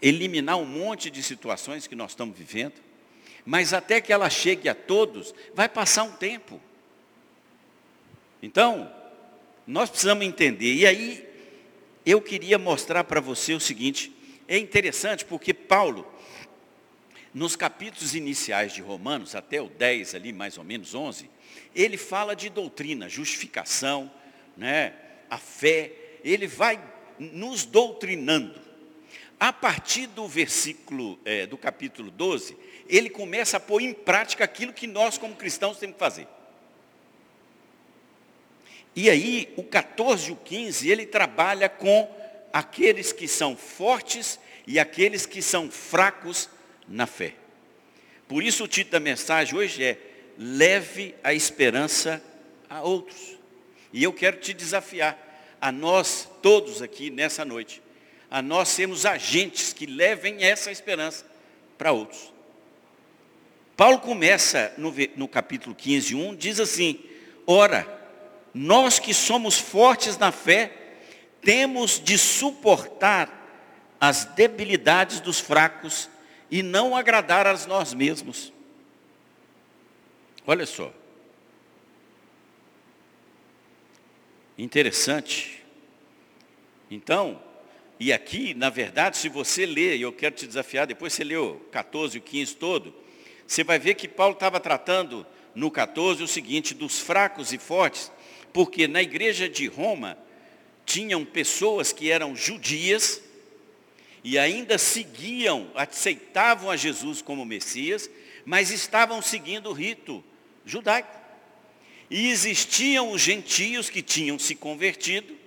eliminar 0.00 0.56
um 0.56 0.64
monte 0.64 1.10
de 1.10 1.22
situações 1.22 1.86
que 1.86 1.94
nós 1.94 2.12
estamos 2.12 2.36
vivendo. 2.36 2.74
Mas 3.44 3.72
até 3.72 4.00
que 4.00 4.12
ela 4.12 4.28
chegue 4.28 4.68
a 4.68 4.74
todos, 4.74 5.34
vai 5.54 5.68
passar 5.68 6.02
um 6.02 6.12
tempo. 6.12 6.60
Então, 8.42 8.92
nós 9.66 9.90
precisamos 9.90 10.24
entender. 10.24 10.74
E 10.74 10.86
aí, 10.86 11.28
eu 12.04 12.20
queria 12.20 12.58
mostrar 12.58 13.04
para 13.04 13.20
você 13.20 13.54
o 13.54 13.60
seguinte: 13.60 14.12
é 14.46 14.58
interessante 14.58 15.24
porque 15.24 15.52
Paulo, 15.52 16.06
nos 17.34 17.56
capítulos 17.56 18.14
iniciais 18.14 18.72
de 18.72 18.80
Romanos, 18.80 19.34
até 19.34 19.60
o 19.60 19.68
10 19.68 20.14
ali, 20.14 20.32
mais 20.32 20.56
ou 20.56 20.64
menos 20.64 20.94
11, 20.94 21.28
ele 21.74 21.96
fala 21.96 22.34
de 22.34 22.48
doutrina, 22.48 23.08
justificação, 23.08 24.10
né, 24.56 24.94
a 25.28 25.38
fé, 25.38 25.92
ele 26.24 26.46
vai 26.46 26.80
nos 27.18 27.64
doutrinando. 27.64 28.67
A 29.40 29.52
partir 29.52 30.06
do 30.08 30.26
versículo, 30.26 31.18
é, 31.24 31.46
do 31.46 31.56
capítulo 31.56 32.10
12, 32.10 32.56
ele 32.88 33.08
começa 33.08 33.56
a 33.56 33.60
pôr 33.60 33.80
em 33.80 33.92
prática 33.92 34.44
aquilo 34.44 34.72
que 34.72 34.86
nós, 34.86 35.16
como 35.16 35.36
cristãos, 35.36 35.78
temos 35.78 35.94
que 35.94 36.00
fazer. 36.00 36.26
E 38.96 39.08
aí, 39.08 39.52
o 39.56 39.62
14 39.62 40.30
e 40.30 40.32
o 40.32 40.36
15, 40.36 40.90
ele 40.90 41.06
trabalha 41.06 41.68
com 41.68 42.12
aqueles 42.52 43.12
que 43.12 43.28
são 43.28 43.56
fortes 43.56 44.40
e 44.66 44.78
aqueles 44.78 45.24
que 45.24 45.40
são 45.40 45.70
fracos 45.70 46.50
na 46.88 47.06
fé. 47.06 47.34
Por 48.26 48.42
isso 48.42 48.64
o 48.64 48.68
título 48.68 48.92
da 48.92 49.00
mensagem 49.00 49.56
hoje 49.56 49.84
é 49.84 49.98
Leve 50.36 51.14
a 51.22 51.32
esperança 51.32 52.22
a 52.68 52.82
outros. 52.82 53.38
E 53.92 54.02
eu 54.02 54.12
quero 54.12 54.38
te 54.38 54.52
desafiar, 54.52 55.16
a 55.60 55.72
nós 55.72 56.28
todos 56.42 56.82
aqui 56.82 57.10
nessa 57.10 57.44
noite, 57.44 57.82
a 58.30 58.42
nós 58.42 58.68
sermos 58.68 59.06
agentes 59.06 59.72
que 59.72 59.86
levem 59.86 60.42
essa 60.42 60.70
esperança 60.70 61.24
para 61.76 61.92
outros. 61.92 62.32
Paulo 63.76 64.00
começa 64.00 64.72
no, 64.76 64.92
no 65.16 65.28
capítulo 65.28 65.74
15, 65.74 66.14
1, 66.14 66.34
diz 66.34 66.58
assim, 66.58 67.00
ora, 67.46 67.86
nós 68.52 68.98
que 68.98 69.14
somos 69.14 69.58
fortes 69.58 70.18
na 70.18 70.32
fé, 70.32 70.72
temos 71.40 72.02
de 72.02 72.18
suportar 72.18 73.34
as 74.00 74.24
debilidades 74.24 75.20
dos 75.20 75.38
fracos 75.38 76.10
e 76.50 76.62
não 76.62 76.96
agradar 76.96 77.46
a 77.46 77.56
nós 77.66 77.94
mesmos. 77.94 78.52
Olha 80.46 80.66
só. 80.66 80.92
Interessante. 84.56 85.62
Então, 86.90 87.40
e 88.00 88.12
aqui, 88.12 88.54
na 88.54 88.70
verdade, 88.70 89.16
se 89.16 89.28
você 89.28 89.66
ler, 89.66 89.96
e 89.96 90.02
eu 90.02 90.12
quero 90.12 90.34
te 90.34 90.46
desafiar, 90.46 90.86
depois 90.86 91.12
você 91.12 91.24
leu 91.24 91.66
14 91.72 92.18
e 92.18 92.20
15 92.20 92.56
todo, 92.56 92.94
você 93.46 93.64
vai 93.64 93.78
ver 93.78 93.94
que 93.94 94.06
Paulo 94.06 94.34
estava 94.34 94.60
tratando 94.60 95.26
no 95.54 95.70
14 95.70 96.22
o 96.22 96.28
seguinte, 96.28 96.74
dos 96.74 97.00
fracos 97.00 97.52
e 97.52 97.58
fortes, 97.58 98.12
porque 98.52 98.86
na 98.86 99.02
igreja 99.02 99.48
de 99.48 99.66
Roma 99.66 100.16
tinham 100.86 101.24
pessoas 101.24 101.92
que 101.92 102.10
eram 102.10 102.36
judias 102.36 103.20
e 104.22 104.38
ainda 104.38 104.78
seguiam, 104.78 105.70
aceitavam 105.74 106.70
a 106.70 106.76
Jesus 106.76 107.20
como 107.20 107.44
Messias, 107.44 108.08
mas 108.44 108.70
estavam 108.70 109.20
seguindo 109.20 109.70
o 109.70 109.72
rito 109.72 110.24
judaico. 110.64 111.16
E 112.10 112.28
existiam 112.28 113.10
os 113.10 113.20
gentios 113.20 113.90
que 113.90 114.02
tinham 114.02 114.38
se 114.38 114.54
convertido 114.54 115.37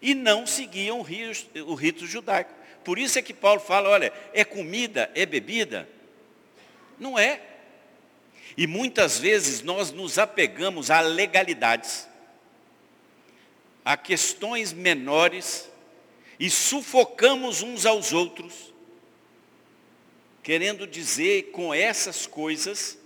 e 0.00 0.14
não 0.14 0.46
seguiam 0.46 1.00
o 1.00 1.74
rito 1.74 2.06
judaico. 2.06 2.52
Por 2.84 2.98
isso 2.98 3.18
é 3.18 3.22
que 3.22 3.34
Paulo 3.34 3.60
fala, 3.60 3.88
olha, 3.88 4.12
é 4.32 4.44
comida, 4.44 5.10
é 5.14 5.26
bebida? 5.26 5.88
Não 6.98 7.18
é. 7.18 7.40
E 8.56 8.66
muitas 8.66 9.18
vezes 9.18 9.62
nós 9.62 9.90
nos 9.90 10.18
apegamos 10.18 10.90
a 10.90 11.00
legalidades 11.00 12.08
a 13.86 13.96
questões 13.96 14.72
menores 14.72 15.70
e 16.40 16.50
sufocamos 16.50 17.62
uns 17.62 17.86
aos 17.86 18.12
outros, 18.12 18.74
querendo 20.42 20.88
dizer 20.88 21.52
com 21.52 21.72
essas 21.72 22.26
coisas 22.26 22.98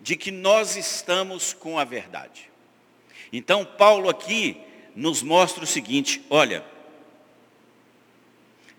de 0.00 0.16
que 0.16 0.30
nós 0.30 0.76
estamos 0.76 1.52
com 1.52 1.78
a 1.78 1.84
verdade. 1.84 2.50
Então, 3.30 3.66
Paulo 3.66 4.08
aqui 4.08 4.58
nos 4.94 5.22
mostra 5.22 5.64
o 5.64 5.66
seguinte: 5.66 6.22
olha, 6.30 6.64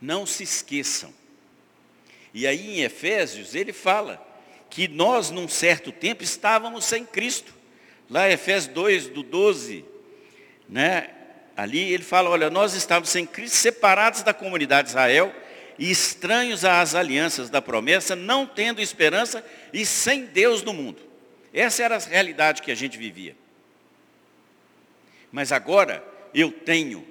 não 0.01 0.25
se 0.25 0.43
esqueçam. 0.43 1.13
E 2.33 2.45
aí 2.45 2.79
em 2.79 2.81
Efésios 2.81 3.55
ele 3.55 3.71
fala 3.73 4.23
que 4.69 4.87
nós, 4.87 5.31
num 5.31 5.47
certo 5.47 5.91
tempo, 5.91 6.23
estávamos 6.23 6.85
sem 6.85 7.05
Cristo. 7.05 7.53
Lá 8.09 8.29
Efésios 8.29 8.73
2, 8.73 9.07
do 9.07 9.23
12 9.23 9.85
né? 10.67 11.09
Ali 11.55 11.93
ele 11.93 12.03
fala, 12.03 12.29
olha, 12.29 12.49
nós 12.49 12.73
estávamos 12.73 13.09
sem 13.09 13.25
Cristo 13.25 13.55
separados 13.55 14.23
da 14.23 14.33
comunidade 14.33 14.87
de 14.87 14.89
Israel 14.91 15.33
e 15.79 15.89
estranhos 15.89 16.65
às 16.65 16.95
alianças 16.95 17.49
da 17.49 17.61
promessa, 17.61 18.15
não 18.15 18.45
tendo 18.45 18.81
esperança 18.81 19.45
e 19.71 19.85
sem 19.85 20.25
Deus 20.25 20.61
no 20.63 20.73
mundo. 20.73 21.01
Essa 21.53 21.83
era 21.83 21.95
a 21.95 21.99
realidade 21.99 22.61
que 22.61 22.71
a 22.71 22.75
gente 22.75 22.97
vivia. 22.97 23.35
Mas 25.35 25.51
agora 25.51 26.01
eu 26.33 26.49
tenho 26.49 27.05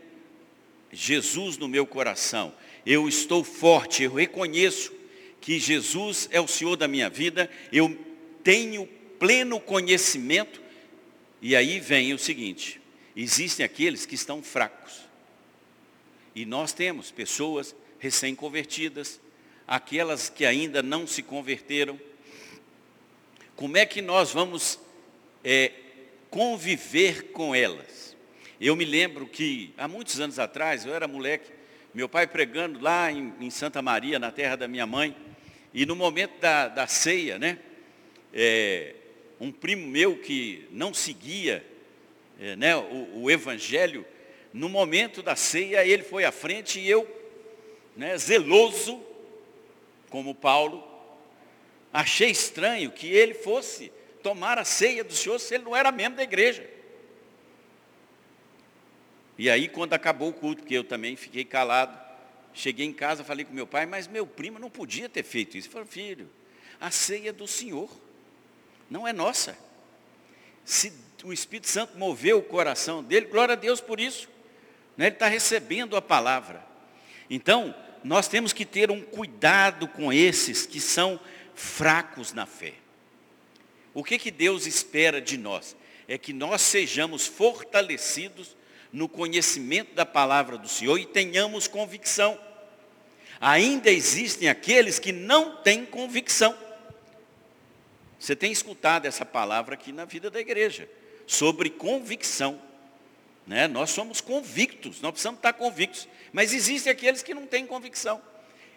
Jesus 0.91 1.59
no 1.59 1.69
meu 1.69 1.87
coração. 1.87 2.55
Eu 2.87 3.07
estou 3.07 3.45
forte, 3.45 4.03
eu 4.03 4.15
reconheço 4.15 4.95
que 5.43 5.61
Jesus 5.61 6.27
é 6.33 6.41
o 6.41 6.49
Senhor 6.49 6.75
da 6.75 6.89
minha 6.89 7.11
vida, 7.11 7.51
eu 7.71 7.95
tenho 8.43 8.87
pleno 9.19 9.61
conhecimento. 9.61 10.63
E 11.43 11.55
aí 11.55 11.79
vem 11.79 12.15
o 12.15 12.19
seguinte: 12.19 12.81
existem 13.15 13.63
aqueles 13.63 14.07
que 14.07 14.15
estão 14.15 14.43
fracos. 14.43 15.03
E 16.35 16.47
nós 16.47 16.73
temos 16.73 17.11
pessoas 17.11 17.77
recém-convertidas, 17.99 19.21
aquelas 19.69 20.31
que 20.31 20.47
ainda 20.47 20.83
não 20.83 21.07
se 21.07 21.23
converteram. 21.23 22.01
Como 23.55 23.77
é 23.77 23.85
que 23.85 24.01
nós 24.01 24.31
vamos 24.31 24.81
é, 25.45 25.73
conviver 26.31 27.25
com 27.25 27.55
elas? 27.55 28.14
Eu 28.61 28.77
me 28.77 28.85
lembro 28.85 29.27
que 29.27 29.75
há 29.77 29.89
muitos 29.89 30.21
anos 30.21 30.39
atrás, 30.39 30.87
eu 30.87 30.95
era 30.95 31.09
moleque, 31.09 31.51
meu 31.93 32.09
pai 32.09 32.27
pregando 32.27 32.81
lá 32.81 33.11
em, 33.11 33.33
em 33.41 33.51
Santa 33.51 33.83
Maria, 33.83 34.19
na 34.19 34.31
terra 34.31 34.57
da 34.57 34.69
minha 34.69 34.87
mãe, 34.87 35.17
e 35.73 35.85
no 35.85 35.97
momento 35.97 36.39
da, 36.41 36.69
da 36.69 36.87
ceia, 36.87 37.39
né? 37.39 37.59
É, 38.33 38.95
um 39.41 39.51
primo 39.51 39.87
meu 39.87 40.19
que 40.19 40.67
não 40.71 40.95
seguia 40.95 41.65
é, 42.41 42.57
né, 42.57 42.77
o, 42.77 43.23
o, 43.23 43.31
evangelho, 43.31 44.05
no 44.53 44.69
momento 44.69 45.23
da 45.23 45.37
ceia 45.37 45.85
ele 45.87 46.03
foi 46.03 46.25
à 46.25 46.33
frente 46.33 46.81
e 46.81 46.89
eu, 46.89 47.09
né, 47.97 48.17
zeloso, 48.17 49.01
como 50.11 50.35
Paulo, 50.35 50.83
achei 51.93 52.31
estranho 52.31 52.91
que 52.91 53.09
ele 53.09 53.35
fosse 53.35 53.93
tomar 54.23 54.59
a 54.59 54.65
ceia 54.65 55.05
do 55.05 55.13
Senhor 55.13 55.39
se 55.39 55.55
ele 55.55 55.65
não 55.65 55.77
era 55.77 55.93
membro 55.93 56.17
da 56.17 56.23
igreja. 56.23 56.69
E 59.37 59.51
aí 59.51 59.69
quando 59.69 59.93
acabou 59.93 60.31
o 60.31 60.33
culto, 60.33 60.63
porque 60.63 60.75
eu 60.75 60.85
também 60.85 61.17
fiquei 61.17 61.45
calado, 61.45 61.99
cheguei 62.53 62.87
em 62.87 62.93
casa, 62.93 63.25
falei 63.25 63.45
com 63.45 63.53
meu 63.53 63.67
pai, 63.67 63.85
mas 63.85 64.07
meu 64.07 64.27
primo 64.27 64.59
não 64.59 64.71
podia 64.71 65.09
ter 65.09 65.25
feito 65.25 65.57
isso. 65.57 65.67
Ele 65.67 65.73
falou, 65.73 65.89
filho, 65.89 66.31
a 66.81 66.91
ceia 66.91 67.33
do 67.33 67.47
Senhor 67.47 67.91
não 68.89 69.07
é 69.07 69.13
nossa. 69.13 69.59
Se 70.65 70.93
o 71.23 71.33
Espírito 71.33 71.69
Santo 71.69 71.99
moveu 71.99 72.39
o 72.39 72.43
coração 72.43 73.03
dele, 73.03 73.27
glória 73.27 73.55
a 73.55 73.57
Deus 73.57 73.81
por 73.81 73.99
isso. 73.99 74.29
Né? 74.97 75.07
Ele 75.07 75.17
está 75.17 75.27
recebendo 75.27 75.97
a 75.97 76.03
palavra. 76.03 76.65
Então, 77.29 77.75
nós 78.05 78.29
temos 78.29 78.53
que 78.53 78.65
ter 78.65 78.91
um 78.91 79.01
cuidado 79.01 79.89
com 79.89 80.13
esses 80.13 80.67
que 80.67 80.81
são 80.81 81.19
fracos 81.55 82.33
na 82.33 82.47
fé. 82.47 82.75
O 83.95 84.05
que, 84.05 84.19
que 84.19 84.31
Deus 84.31 84.67
espera 84.67 85.21
de 85.21 85.39
nós? 85.39 85.77
É 86.07 86.19
que 86.19 86.33
nós 86.33 86.61
sejamos 86.61 87.27
fortalecidos 87.27 88.57
no 88.95 89.09
conhecimento 89.09 89.93
da 89.93 90.07
palavra 90.07 90.57
do 90.57 90.69
Senhor 90.69 90.97
e 91.01 91.05
tenhamos 91.05 91.67
convicção. 91.67 92.39
Ainda 93.41 93.91
existem 93.91 94.49
aqueles 94.49 95.01
que 95.01 95.11
não 95.11 95.57
têm 95.57 95.85
convicção. 95.85 96.57
Você 98.21 98.37
tem 98.37 98.53
escutado 98.53 99.07
essa 99.07 99.27
palavra 99.27 99.75
aqui 99.75 99.91
na 99.91 100.05
vida 100.05 100.31
da 100.31 100.39
igreja, 100.39 100.89
sobre 101.27 101.71
convicção. 101.71 102.63
Né? 103.45 103.67
Nós 103.67 103.91
somos 103.91 104.21
convictos, 104.21 105.01
nós 105.01 105.11
precisamos 105.11 105.41
estar 105.41 105.55
convictos. 105.55 106.07
Mas 106.33 106.53
existem 106.53 106.93
aqueles 106.93 107.21
que 107.21 107.35
não 107.35 107.49
têm 107.49 107.67
convicção. 107.67 108.23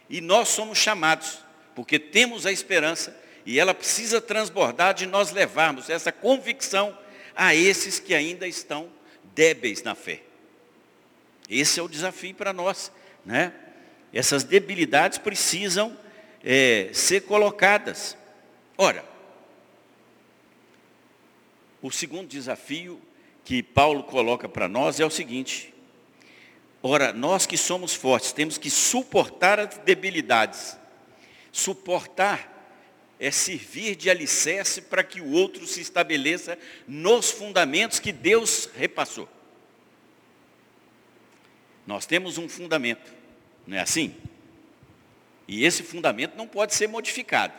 E 0.10 0.20
nós 0.20 0.50
somos 0.50 0.80
chamados, 0.80 1.38
porque 1.76 2.00
temos 2.00 2.48
a 2.48 2.52
esperança, 2.52 3.16
e 3.46 3.60
ela 3.60 3.74
precisa 3.76 4.20
transbordar 4.20 4.96
de 4.96 5.06
nós 5.06 5.30
levarmos 5.30 5.92
essa 5.92 6.12
convicção 6.12 6.98
a 7.36 7.54
esses 7.54 8.00
que 8.00 8.16
ainda 8.16 8.48
estão 8.48 8.97
débeis 9.38 9.84
na 9.84 9.94
fé. 9.94 10.24
Esse 11.48 11.80
é 11.80 11.84
o 11.84 11.88
desafio 11.88 12.34
para 12.34 12.52
nós. 12.52 12.92
Né? 13.24 13.54
Essas 14.12 14.44
debilidades 14.44 15.20
precisam 15.20 15.96
é, 16.44 16.90
ser 16.92 17.22
colocadas. 17.22 18.18
Ora, 18.76 19.06
o 21.82 21.92
segundo 21.92 22.28
desafio 22.28 23.00
que 23.46 23.62
Paulo 23.62 24.04
coloca 24.04 24.50
para 24.50 24.68
nós 24.68 25.00
é 25.00 25.06
o 25.06 25.10
seguinte: 25.10 25.74
ora, 26.82 27.14
nós 27.14 27.46
que 27.46 27.58
somos 27.58 27.94
fortes, 27.94 28.32
temos 28.32 28.58
que 28.58 28.72
suportar 28.72 29.60
as 29.60 29.78
debilidades. 29.78 30.78
Suportar 31.52 32.57
é 33.20 33.32
servir 33.32 33.96
de 33.96 34.10
alicerce 34.10 34.82
para 34.82 35.04
que 35.04 35.20
o 35.20 35.32
outro 35.32 35.66
se 35.66 35.82
estabeleça 35.82 36.58
nos 36.88 37.32
fundamentos 37.32 38.00
que 38.00 38.12
Deus 38.12 38.70
repassou. 38.76 39.28
Nós 41.86 42.06
temos 42.06 42.38
um 42.38 42.48
fundamento, 42.50 43.12
não 43.66 43.78
é 43.78 43.80
assim? 43.80 44.16
E 45.48 45.66
esse 45.66 45.82
fundamento 45.82 46.36
não 46.36 46.48
pode 46.48 46.76
ser 46.76 46.88
modificado. 46.88 47.54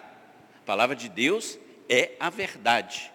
A 0.63 0.67
palavra 0.67 0.95
de 0.95 1.09
Deus 1.09 1.59
é 1.89 2.13
a 2.21 2.29
verdade. 2.29 3.11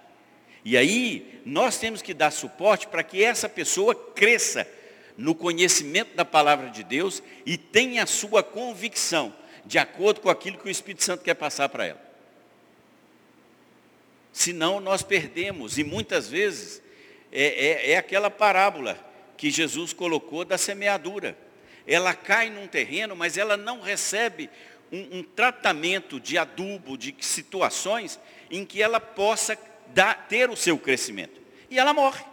E 0.65 0.75
aí, 0.75 1.41
nós 1.45 1.77
temos 1.77 2.01
que 2.01 2.13
dar 2.13 2.31
suporte 2.31 2.87
para 2.87 3.03
que 3.03 3.23
essa 3.23 3.47
pessoa 3.47 3.93
cresça 3.93 4.67
no 5.17 5.35
conhecimento 5.35 6.15
da 6.15 6.25
palavra 6.25 6.69
de 6.69 6.83
Deus 6.83 7.21
e 7.45 7.57
tenha 7.57 8.03
a 8.03 8.07
sua 8.07 8.41
convicção, 8.41 9.33
de 9.65 9.77
acordo 9.77 10.21
com 10.21 10.29
aquilo 10.29 10.57
que 10.57 10.67
o 10.67 10.71
Espírito 10.71 11.03
Santo 11.03 11.23
quer 11.23 11.35
passar 11.35 11.69
para 11.69 11.85
ela. 11.85 12.12
Senão 14.33 14.79
nós 14.79 15.03
perdemos, 15.03 15.77
e 15.77 15.83
muitas 15.83 16.27
vezes 16.27 16.81
é, 17.31 17.43
é, 17.43 17.91
é 17.91 17.97
aquela 17.97 18.31
parábola 18.31 18.97
que 19.37 19.51
Jesus 19.51 19.93
colocou 19.93 20.43
da 20.43 20.57
semeadura. 20.57 21.37
Ela 21.85 22.15
cai 22.15 22.49
num 22.49 22.67
terreno, 22.67 23.15
mas 23.15 23.37
ela 23.37 23.55
não 23.55 23.79
recebe 23.79 24.49
um, 24.91 25.19
um 25.19 25.23
tratamento 25.23 26.19
de 26.19 26.37
adubo, 26.37 26.97
de 26.97 27.15
situações 27.19 28.19
em 28.49 28.65
que 28.65 28.81
ela 28.81 28.99
possa 28.99 29.57
dar, 29.93 30.27
ter 30.27 30.49
o 30.49 30.55
seu 30.55 30.79
crescimento. 30.79 31.39
E 31.69 31.77
ela 31.77 31.93
morre. 31.93 32.25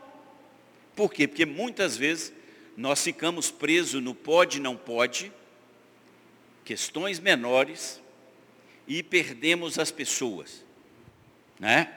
Por 0.96 1.12
quê? 1.12 1.28
Porque 1.28 1.44
muitas 1.44 1.98
vezes 1.98 2.32
nós 2.76 3.02
ficamos 3.04 3.50
presos 3.50 4.02
no 4.02 4.14
pode, 4.14 4.58
não 4.58 4.74
pode, 4.74 5.30
questões 6.64 7.18
menores, 7.20 8.00
e 8.88 9.02
perdemos 9.02 9.78
as 9.78 9.90
pessoas. 9.90 10.64
Né? 11.60 11.92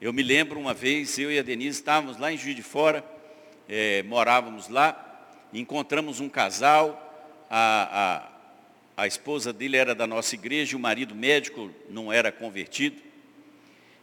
Eu 0.00 0.12
me 0.12 0.24
lembro 0.24 0.58
uma 0.58 0.74
vez, 0.74 1.16
eu 1.20 1.30
e 1.30 1.38
a 1.38 1.42
Denise 1.42 1.78
estávamos 1.78 2.18
lá 2.18 2.32
em 2.32 2.36
Juiz 2.36 2.56
de 2.56 2.64
Fora, 2.64 3.04
é, 3.68 4.02
morávamos 4.02 4.68
lá, 4.68 5.30
encontramos 5.54 6.18
um 6.18 6.28
casal, 6.28 7.46
a, 7.48 8.26
a, 8.96 9.04
a 9.04 9.06
esposa 9.06 9.52
dele 9.52 9.76
era 9.76 9.94
da 9.94 10.04
nossa 10.04 10.34
igreja, 10.34 10.76
o 10.76 10.80
marido 10.80 11.14
médico 11.14 11.70
não 11.88 12.12
era 12.12 12.32
convertido, 12.32 13.00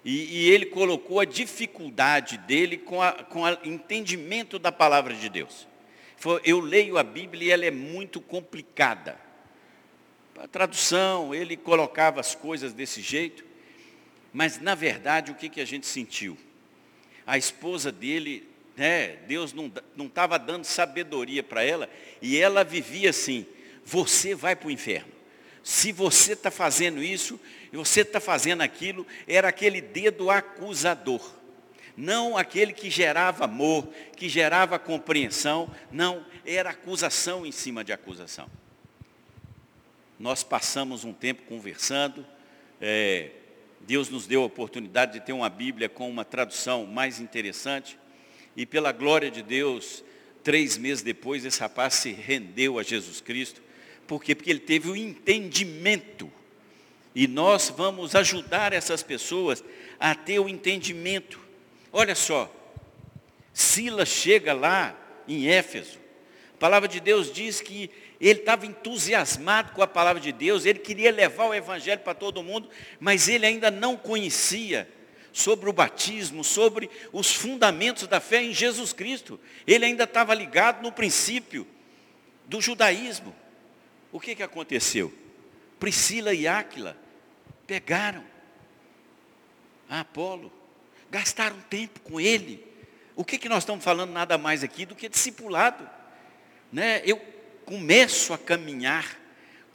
e, 0.06 0.46
e 0.46 0.50
ele 0.50 0.68
colocou 0.68 1.20
a 1.20 1.26
dificuldade 1.26 2.38
dele 2.38 2.78
com 2.78 3.00
o 3.00 3.48
entendimento 3.66 4.58
da 4.58 4.72
palavra 4.72 5.14
de 5.14 5.28
Deus. 5.28 5.68
Falou, 6.16 6.40
eu 6.46 6.62
leio 6.62 6.98
a 6.98 7.04
Bíblia 7.04 7.48
e 7.50 7.52
ela 7.52 7.66
é 7.66 7.72
muito 7.72 8.22
complicada. 8.22 9.20
A 10.38 10.48
tradução, 10.48 11.36
ele 11.36 11.58
colocava 11.58 12.22
as 12.22 12.34
coisas 12.34 12.72
desse 12.72 13.02
jeito, 13.02 13.44
mas 14.36 14.60
na 14.60 14.76
verdade 14.76 15.32
o 15.32 15.36
que, 15.36 15.48
que 15.48 15.62
a 15.62 15.66
gente 15.66 15.88
sentiu? 15.88 16.38
A 17.26 17.38
esposa 17.38 17.90
dele, 17.90 18.46
né, 18.76 19.16
Deus 19.28 19.54
não 19.54 19.72
estava 20.06 20.38
dando 20.38 20.66
sabedoria 20.66 21.42
para 21.42 21.64
ela, 21.64 21.90
e 22.22 22.38
ela 22.38 22.62
vivia 22.62 23.12
assim, 23.12 23.46
você 23.86 24.36
vai 24.36 24.54
para 24.54 24.68
o 24.68 24.72
inferno. 24.72 25.08
Se 25.64 25.94
você 25.94 26.34
está 26.34 26.52
fazendo 26.52 27.02
isso, 27.02 27.40
você 27.72 28.02
está 28.02 28.20
fazendo 28.20 28.60
aquilo, 28.60 29.08
era 29.26 29.48
aquele 29.48 29.80
dedo 29.80 30.30
acusador. 30.30 31.34
Não 31.96 32.36
aquele 32.36 32.74
que 32.74 32.90
gerava 32.90 33.46
amor, 33.46 33.88
que 34.18 34.28
gerava 34.28 34.78
compreensão, 34.78 35.74
não, 35.90 36.26
era 36.46 36.72
acusação 36.72 37.46
em 37.46 37.54
cima 37.54 37.86
de 37.86 37.94
acusação. 37.94 38.50
Nós 40.20 40.44
passamos 40.44 41.06
um 41.06 41.14
tempo 41.14 41.44
conversando, 41.44 42.26
é, 42.82 43.32
Deus 43.86 44.10
nos 44.10 44.26
deu 44.26 44.42
a 44.42 44.46
oportunidade 44.46 45.14
de 45.14 45.26
ter 45.26 45.34
uma 45.34 45.50
Bíblia 45.50 45.88
com 45.88 46.10
uma 46.10 46.26
tradução 46.26 46.86
mais 46.86 47.20
interessante, 47.20 47.98
e 48.56 48.66
pela 48.66 48.92
glória 48.92 49.30
de 49.30 49.44
Deus, 49.44 50.04
três 50.44 50.78
meses 50.78 51.04
depois, 51.04 51.46
esse 51.46 51.60
rapaz 51.60 51.96
se 51.96 52.12
rendeu 52.12 52.80
a 52.80 52.84
Jesus 52.84 53.22
Cristo. 53.22 53.62
Por 54.08 54.24
quê? 54.24 54.34
Porque 54.34 54.50
ele 54.50 54.60
teve 54.60 54.90
o 54.90 54.96
entendimento 54.96 56.32
e 57.16 57.28
nós 57.28 57.74
vamos 57.76 58.14
ajudar 58.14 58.74
essas 58.74 59.02
pessoas 59.02 59.64
a 60.00 60.14
ter 60.14 60.38
o 60.40 60.50
entendimento. 60.50 61.40
Olha 61.92 62.14
só, 62.14 62.54
Silas 63.54 64.10
chega 64.10 64.54
lá 64.54 64.94
em 65.28 65.48
Éfeso. 65.48 65.98
A 66.54 66.58
palavra 66.58 66.90
de 66.90 67.00
Deus 67.00 67.32
diz 67.32 67.62
que 67.62 67.90
ele 68.20 68.40
estava 68.40 68.66
entusiasmado 68.66 69.74
com 69.74 69.82
a 69.82 69.88
palavra 69.88 70.22
de 70.22 70.32
Deus, 70.32 70.66
ele 70.66 70.80
queria 70.80 71.12
levar 71.12 71.46
o 71.46 71.54
evangelho 71.54 72.02
para 72.02 72.14
todo 72.14 72.44
mundo, 72.44 72.70
mas 73.00 73.28
ele 73.28 73.46
ainda 73.46 73.70
não 73.70 73.98
conhecia 73.98 74.90
sobre 75.34 75.70
o 75.70 75.74
batismo, 75.74 76.44
sobre 76.44 76.90
os 77.12 77.34
fundamentos 77.34 78.08
da 78.08 78.22
fé 78.22 78.42
em 78.42 78.54
Jesus 78.54 78.94
Cristo. 78.94 79.40
Ele 79.68 79.86
ainda 79.86 80.06
estava 80.06 80.34
ligado 80.34 80.82
no 80.82 80.92
princípio 80.92 81.68
do 82.46 82.62
judaísmo. 82.62 83.36
O 84.14 84.20
que, 84.20 84.34
que 84.34 84.44
aconteceu? 84.44 85.14
Priscila 85.78 86.34
e 86.34 86.48
Áquila 86.48 86.98
pegaram 87.68 88.24
a 89.90 90.00
Apolo, 90.00 90.54
gastaram 91.12 91.60
tempo 91.70 92.00
com 92.00 92.20
ele. 92.20 92.66
O 93.14 93.26
que, 93.26 93.38
que 93.38 93.50
nós 93.50 93.64
estamos 93.64 93.84
falando 93.84 94.12
nada 94.12 94.38
mais 94.38 94.64
aqui 94.64 94.86
do 94.86 94.96
que 94.96 95.10
discipulado? 95.10 95.90
Né? 96.72 97.02
Eu 97.06 97.35
começo 97.66 98.34
a 98.34 98.38
caminhar 98.38 99.20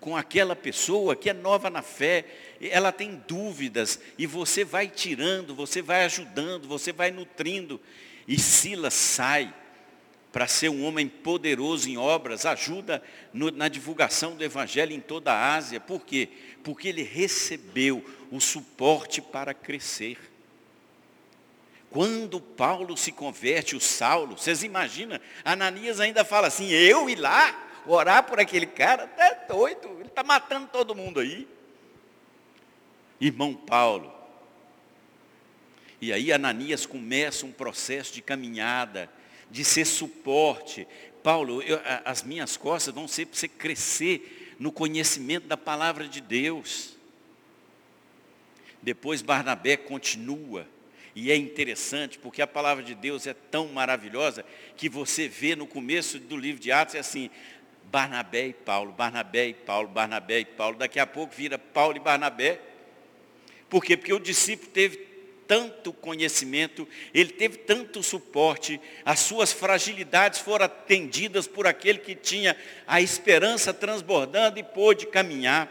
com 0.00 0.16
aquela 0.16 0.56
pessoa 0.56 1.14
que 1.14 1.28
é 1.28 1.34
nova 1.34 1.68
na 1.68 1.82
fé, 1.82 2.24
ela 2.60 2.90
tem 2.90 3.22
dúvidas, 3.28 4.00
e 4.16 4.26
você 4.26 4.64
vai 4.64 4.88
tirando, 4.88 5.54
você 5.54 5.82
vai 5.82 6.04
ajudando, 6.04 6.66
você 6.66 6.92
vai 6.92 7.10
nutrindo. 7.10 7.80
E 8.26 8.38
Silas 8.38 8.94
sai 8.94 9.52
para 10.32 10.46
ser 10.46 10.68
um 10.68 10.84
homem 10.84 11.08
poderoso 11.08 11.88
em 11.88 11.98
obras, 11.98 12.46
ajuda 12.46 13.02
no, 13.32 13.50
na 13.50 13.68
divulgação 13.68 14.36
do 14.36 14.44
Evangelho 14.44 14.92
em 14.92 15.00
toda 15.00 15.32
a 15.32 15.54
Ásia. 15.54 15.80
Por 15.80 16.06
quê? 16.06 16.28
Porque 16.62 16.88
ele 16.88 17.02
recebeu 17.02 18.04
o 18.30 18.40
suporte 18.40 19.20
para 19.20 19.52
crescer. 19.52 20.18
Quando 21.90 22.40
Paulo 22.40 22.96
se 22.96 23.10
converte, 23.10 23.74
o 23.74 23.80
Saulo, 23.80 24.38
vocês 24.38 24.62
imaginam, 24.62 25.18
Ananias 25.44 25.98
ainda 25.98 26.24
fala 26.24 26.46
assim, 26.46 26.68
eu 26.68 27.10
ir 27.10 27.16
lá 27.16 27.69
orar 27.86 28.24
por 28.24 28.40
aquele 28.40 28.66
cara, 28.66 29.04
até 29.04 29.34
tá 29.34 29.54
doido, 29.54 29.88
ele 29.98 30.08
está 30.08 30.22
matando 30.22 30.68
todo 30.68 30.94
mundo 30.94 31.20
aí. 31.20 31.46
Irmão 33.20 33.54
Paulo. 33.54 34.12
E 36.00 36.12
aí 36.12 36.32
Ananias 36.32 36.86
começa 36.86 37.44
um 37.44 37.52
processo 37.52 38.14
de 38.14 38.22
caminhada, 38.22 39.10
de 39.50 39.64
ser 39.64 39.84
suporte. 39.84 40.88
Paulo, 41.22 41.60
eu, 41.62 41.78
as 42.04 42.22
minhas 42.22 42.56
costas 42.56 42.94
vão 42.94 43.06
ser 43.06 43.26
para 43.26 43.38
você 43.38 43.48
crescer 43.48 44.56
no 44.58 44.72
conhecimento 44.72 45.46
da 45.46 45.56
palavra 45.56 46.08
de 46.08 46.20
Deus. 46.20 46.96
Depois 48.82 49.20
Barnabé 49.20 49.76
continua. 49.76 50.66
E 51.14 51.30
é 51.30 51.36
interessante 51.36 52.18
porque 52.18 52.40
a 52.40 52.46
palavra 52.46 52.82
de 52.82 52.94
Deus 52.94 53.26
é 53.26 53.34
tão 53.34 53.68
maravilhosa 53.68 54.44
que 54.76 54.88
você 54.88 55.28
vê 55.28 55.56
no 55.56 55.66
começo 55.66 56.18
do 56.18 56.36
livro 56.36 56.60
de 56.60 56.70
Atos 56.70 56.94
é 56.94 57.00
assim, 57.00 57.28
Barnabé 57.90 58.48
e 58.48 58.52
Paulo, 58.52 58.92
Barnabé 58.92 59.48
e 59.48 59.54
Paulo, 59.54 59.88
Barnabé 59.88 60.40
e 60.40 60.44
Paulo. 60.44 60.76
Daqui 60.76 61.00
a 61.00 61.06
pouco 61.06 61.34
vira 61.34 61.58
Paulo 61.58 61.96
e 61.96 62.00
Barnabé. 62.00 62.60
Por 63.68 63.84
quê? 63.84 63.96
Porque 63.96 64.12
o 64.12 64.20
discípulo 64.20 64.70
teve 64.70 65.10
tanto 65.46 65.92
conhecimento, 65.92 66.86
ele 67.12 67.32
teve 67.32 67.58
tanto 67.58 68.04
suporte, 68.04 68.80
as 69.04 69.18
suas 69.18 69.52
fragilidades 69.52 70.38
foram 70.38 70.66
atendidas 70.66 71.48
por 71.48 71.66
aquele 71.66 71.98
que 71.98 72.14
tinha 72.14 72.56
a 72.86 73.00
esperança 73.00 73.74
transbordando 73.74 74.60
e 74.60 74.62
pôde 74.62 75.08
caminhar. 75.08 75.68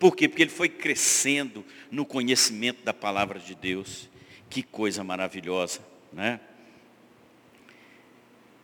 Por 0.00 0.16
quê? 0.16 0.28
Porque 0.28 0.42
ele 0.42 0.50
foi 0.50 0.68
crescendo 0.68 1.64
no 1.92 2.04
conhecimento 2.04 2.82
da 2.82 2.92
palavra 2.92 3.38
de 3.38 3.54
Deus. 3.54 4.08
Que 4.50 4.64
coisa 4.64 5.04
maravilhosa, 5.04 5.80
né? 6.12 6.40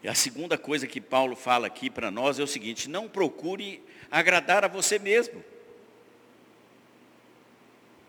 A 0.06 0.14
segunda 0.14 0.58
coisa 0.58 0.86
que 0.86 1.00
Paulo 1.00 1.34
fala 1.34 1.66
aqui 1.66 1.88
para 1.88 2.10
nós 2.10 2.38
é 2.38 2.42
o 2.42 2.46
seguinte: 2.46 2.90
não 2.90 3.08
procure 3.08 3.82
agradar 4.10 4.64
a 4.64 4.68
você 4.68 4.98
mesmo. 4.98 5.42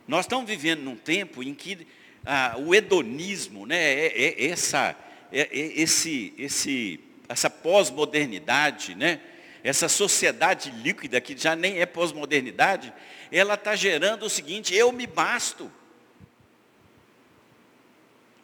Nós 0.06 0.26
estamos 0.26 0.46
vivendo 0.46 0.82
num 0.82 0.98
tempo 0.98 1.42
em 1.42 1.54
que 1.54 1.88
ah, 2.26 2.56
o 2.58 2.76
hedonismo, 2.76 3.66
né, 3.66 3.78
é, 3.78 4.08
é 4.08 4.46
essa, 4.48 4.96
é, 5.32 5.42
é 5.42 5.82
esse, 5.82 6.34
esse, 6.38 7.00
essa 7.30 7.50
pós-modernidade, 7.50 8.94
né, 8.94 9.22
essa 9.64 9.88
sociedade 9.88 10.72
líquida, 10.72 11.22
que 11.22 11.38
já 11.38 11.56
nem 11.56 11.80
é 11.80 11.86
pós-modernidade, 11.86 12.94
ela 13.32 13.54
está 13.54 13.76
gerando 13.76 14.24
o 14.24 14.30
seguinte, 14.30 14.76
eu 14.76 14.92
me 14.92 15.08
basto. 15.08 15.72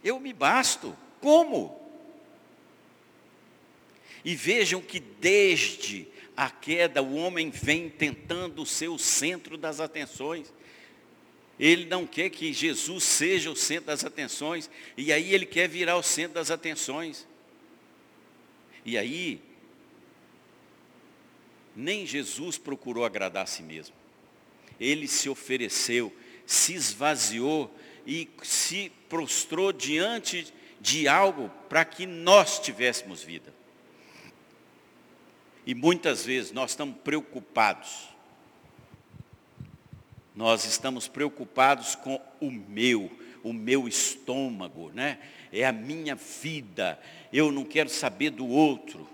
Eu 0.04 0.20
me 0.20 0.32
basto. 0.32 0.98
Como? 1.20 1.81
E 4.24 4.36
vejam 4.36 4.82
que 4.82 5.00
desde 5.00 6.08
a 6.36 6.50
queda 6.50 7.02
o 7.02 7.16
homem 7.16 7.50
vem 7.50 7.90
tentando 7.90 8.66
ser 8.66 8.88
o 8.88 8.98
centro 8.98 9.58
das 9.58 9.80
atenções. 9.80 10.54
Ele 11.60 11.86
não 11.86 12.08
quer 12.08 12.30
que 12.30 12.52
Jesus 12.52 13.04
seja 13.04 13.52
o 13.52 13.56
centro 13.56 13.86
das 13.86 14.04
atenções. 14.04 14.70
E 14.98 15.12
aí 15.14 15.34
ele 15.34 15.46
quer 15.46 15.68
virar 15.68 15.98
o 15.98 16.04
centro 16.04 16.34
das 16.34 16.50
atenções. 16.50 17.28
E 18.84 18.98
aí, 18.98 19.40
nem 21.76 22.06
Jesus 22.06 22.58
procurou 22.58 23.06
agradar 23.06 23.44
a 23.44 23.48
si 23.48 23.62
mesmo. 23.62 23.96
Ele 24.80 25.08
se 25.08 25.30
ofereceu, 25.30 26.12
se 26.46 26.74
esvaziou 26.74 27.72
e 28.08 28.28
se 28.42 28.92
prostrou 29.08 29.72
diante 29.72 30.52
de 30.80 31.08
algo 31.08 31.50
para 31.70 31.86
que 31.86 32.08
nós 32.08 32.58
tivéssemos 32.60 33.22
vida. 33.22 33.54
E 35.66 35.76
muitas 35.76 36.26
vezes 36.26 36.52
nós 36.52 36.72
estamos 36.72 36.98
preocupados 37.04 38.12
nós 40.36 40.64
estamos 40.66 41.08
preocupados 41.08 41.96
com 41.96 42.20
o 42.40 42.50
meu, 42.50 43.12
o 43.44 43.52
meu 43.52 43.88
estômago, 43.88 44.90
né? 44.94 45.20
É 45.52 45.66
a 45.66 45.74
minha 45.74 46.16
vida. 46.16 46.98
Eu 47.34 47.52
não 47.52 47.66
quero 47.66 47.90
saber 47.90 48.30
do 48.30 48.48
outro. 48.48 49.08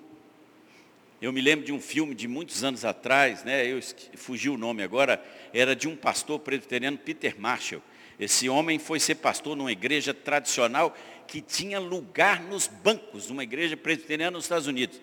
Eu 1.20 1.34
me 1.34 1.42
lembro 1.42 1.66
de 1.66 1.74
um 1.74 1.82
filme 1.82 2.14
de 2.14 2.28
muitos 2.28 2.64
anos 2.64 2.86
atrás, 2.86 3.44
né? 3.44 3.66
Eu 3.66 3.80
fugi 4.16 4.50
o 4.50 4.58
nome 4.58 4.84
agora, 4.84 5.24
era 5.52 5.76
de 5.76 5.88
um 5.88 5.96
pastor 5.96 6.40
presbiteriano, 6.40 6.98
Peter 6.98 7.40
Marshall. 7.40 7.82
Esse 8.20 8.48
homem 8.48 8.78
foi 8.78 9.00
ser 9.00 9.16
pastor 9.16 9.56
numa 9.56 9.72
igreja 9.72 10.14
tradicional 10.14 10.96
que 11.28 11.42
tinha 11.42 11.80
lugar 11.80 12.42
nos 12.42 12.68
bancos, 12.68 13.28
numa 13.28 13.44
igreja 13.44 13.76
presbiteriana 13.76 14.32
nos 14.32 14.46
Estados 14.46 14.68
Unidos. 14.68 15.02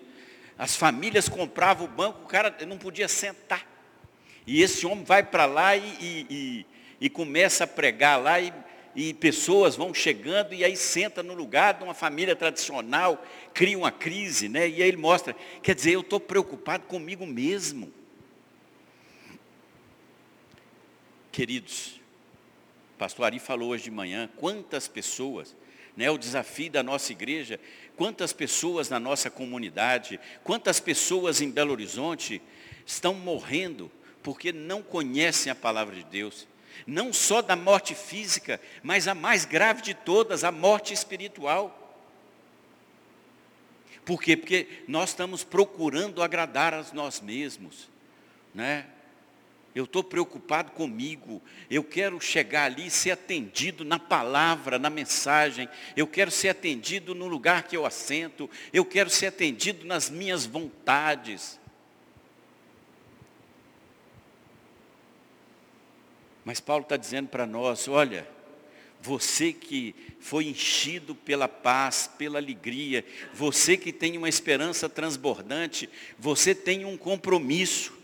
As 0.59 0.77
famílias 0.77 1.29
compravam 1.29 1.87
o 1.87 1.89
banco, 1.91 2.23
o 2.23 2.29
cara 2.29 2.55
não 2.67 2.79
podia 2.79 3.09
sentar. 3.09 3.67
E 4.47 4.63
esse 4.63 4.87
homem 4.87 5.05
vai 5.05 5.23
para 5.23 5.47
lá 5.47 5.77
e, 5.77 5.81
e, 6.01 6.27
e, 6.31 6.67
e, 7.01 7.11
começa 7.11 7.65
a 7.65 7.67
pregar 7.67 8.21
lá 8.21 8.41
e, 8.41 8.53
e 8.95 9.15
pessoas 9.15 9.75
vão 9.75 9.93
chegando 9.93 10.55
e 10.55 10.63
aí 10.63 10.77
senta 10.77 11.23
no 11.23 11.35
lugar 11.35 11.75
de 11.75 11.85
uma 11.85 11.95
família 11.95 12.37
tradicional, 12.37 13.25
cria 13.53 13.79
uma 13.79 13.91
crise, 13.91 14.49
né? 14.49 14.69
E 14.69 14.83
aí 14.83 14.89
ele 14.89 14.99
mostra, 14.99 15.35
quer 15.63 15.75
dizer, 15.75 15.93
eu 15.93 16.03
estou 16.03 16.21
preocupado 16.21 16.85
comigo 16.87 17.27
mesmo. 17.27 17.93
Queridos, 21.33 22.01
pastor 22.97 23.25
Ari 23.27 23.41
falou 23.41 23.71
hoje 23.71 23.85
de 23.85 23.91
manhã, 23.91 24.31
quantas 24.37 24.87
pessoas, 24.87 25.57
né, 25.97 26.11
o 26.11 26.19
desafio 26.19 26.71
da 26.71 26.83
nossa 26.83 27.13
igreja, 27.13 27.61
quantas 27.97 28.33
pessoas 28.33 28.89
na 28.89 28.99
nossa 28.99 29.31
comunidade, 29.31 30.19
quantas 30.43 30.81
pessoas 30.81 31.41
em 31.41 31.51
Belo 31.51 31.73
Horizonte 31.73 32.43
estão 32.87 33.15
morrendo 33.15 33.91
porque 34.23 34.53
não 34.53 34.83
conhecem 34.83 35.53
a 35.53 35.55
palavra 35.55 35.95
de 35.95 36.05
Deus. 36.05 36.49
Não 36.87 37.13
só 37.13 37.41
da 37.41 37.55
morte 37.55 37.95
física, 37.95 38.61
mas 38.83 39.07
a 39.07 39.15
mais 39.15 39.45
grave 39.45 39.83
de 39.83 39.95
todas, 39.95 40.43
a 40.43 40.51
morte 40.51 40.93
espiritual. 40.93 41.81
Por 44.05 44.21
quê? 44.21 44.37
Porque 44.37 44.83
nós 44.89 45.11
estamos 45.11 45.45
procurando 45.45 46.23
agradar 46.23 46.75
a 46.75 46.85
nós 46.93 47.21
mesmos. 47.21 47.89
Né? 48.55 48.87
Eu 49.75 49.85
estou 49.85 50.05
preocupado 50.05 50.71
comigo. 50.71 51.43
Eu 51.69 51.83
quero 51.83 52.21
chegar 52.21 52.65
ali 52.65 52.87
e 52.87 52.91
ser 52.91 53.11
atendido 53.11 53.85
na 53.85 53.99
palavra, 53.99 54.79
na 54.79 54.89
mensagem. 54.89 55.69
Eu 55.97 56.07
quero 56.07 56.31
ser 56.31 56.51
atendido 56.51 57.13
no 57.13 57.27
lugar 57.27 57.65
que 57.65 57.77
eu 57.77 57.85
assento. 57.85 58.49
Eu 58.73 58.85
quero 58.85 59.11
ser 59.11 59.27
atendido 59.27 59.85
nas 59.85 60.09
minhas 60.09 60.47
vontades. 60.47 61.59
Mas 66.45 66.61
Paulo 66.61 66.85
está 66.85 66.97
dizendo 66.97 67.29
para 67.29 67.45
nós: 67.45 67.89
olha, 67.89 68.29
você 69.01 69.53
que 69.53 69.93
foi 70.21 70.47
enchido 70.47 71.17
pela 71.17 71.49
paz, 71.49 72.09
pela 72.17 72.39
alegria, 72.39 73.05
você 73.33 73.77
que 73.77 73.93
tem 73.93 74.17
uma 74.17 74.29
esperança 74.29 74.89
transbordante, 74.89 75.91
você 76.17 76.55
tem 76.55 76.85
um 76.85 76.97
compromisso 76.97 78.04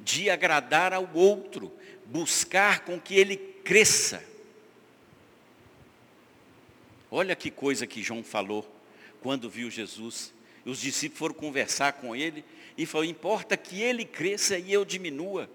de 0.00 0.30
agradar 0.30 0.92
ao 0.92 1.08
outro, 1.14 1.72
buscar 2.06 2.80
com 2.80 3.00
que 3.00 3.14
ele 3.14 3.36
cresça. 3.36 4.22
Olha 7.10 7.34
que 7.34 7.50
coisa 7.50 7.86
que 7.86 8.02
João 8.02 8.22
falou. 8.22 8.74
quando 9.20 9.50
viu 9.50 9.70
Jesus. 9.70 10.32
Os 10.64 10.80
discípulos 10.80 11.18
foram 11.18 11.34
conversar 11.34 11.94
com 11.94 12.14
ele 12.14 12.44
e 12.76 12.86
falou: 12.86 13.04
importa 13.04 13.56
que 13.56 13.80
ele 13.82 14.04
cresça 14.04 14.58
e 14.58 14.72
eu 14.72 14.84
diminua. 14.84 15.50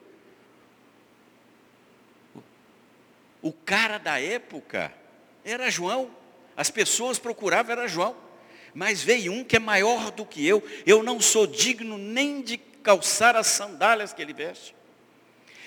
O 3.42 3.52
cara 3.52 3.98
da 3.98 4.20
época 4.20 4.94
era 5.44 5.70
João. 5.70 6.10
As 6.56 6.70
pessoas 6.70 7.20
procuravam 7.20 7.72
era 7.72 7.88
João. 7.88 8.16
Mas 8.74 9.04
veio 9.04 9.32
um 9.32 9.44
que 9.44 9.56
é 9.56 9.60
maior 9.60 10.10
do 10.12 10.26
que 10.26 10.46
eu. 10.46 10.64
Eu 10.86 11.04
não 11.04 11.20
sou 11.20 11.46
digno 11.46 11.98
nem 11.98 12.42
de 12.42 12.58
calçar 12.84 13.36
as 13.36 13.48
sandálias 13.48 14.14
que 14.14 14.22
ele 14.22 14.34
veste. 14.34 14.76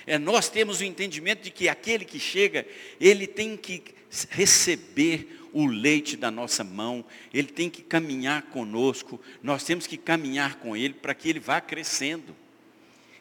É, 0.07 0.19
nós 0.19 0.49
temos 0.49 0.81
o 0.81 0.85
entendimento 0.85 1.43
de 1.43 1.51
que 1.51 1.69
aquele 1.69 2.05
que 2.05 2.21
chega, 2.21 2.65
ele 3.01 3.27
tem 3.27 3.57
que 3.57 3.83
receber 4.31 5.49
o 5.53 5.67
leite 5.67 6.17
da 6.17 6.31
nossa 6.31 6.63
mão, 6.63 7.05
ele 7.33 7.49
tem 7.49 7.69
que 7.69 7.83
caminhar 7.83 8.43
conosco, 8.43 9.21
nós 9.43 9.65
temos 9.65 9.87
que 9.87 9.97
caminhar 9.97 10.57
com 10.57 10.77
ele 10.77 10.95
para 10.95 11.15
que 11.15 11.29
ele 11.29 11.41
vá 11.41 11.61
crescendo. 11.61 12.37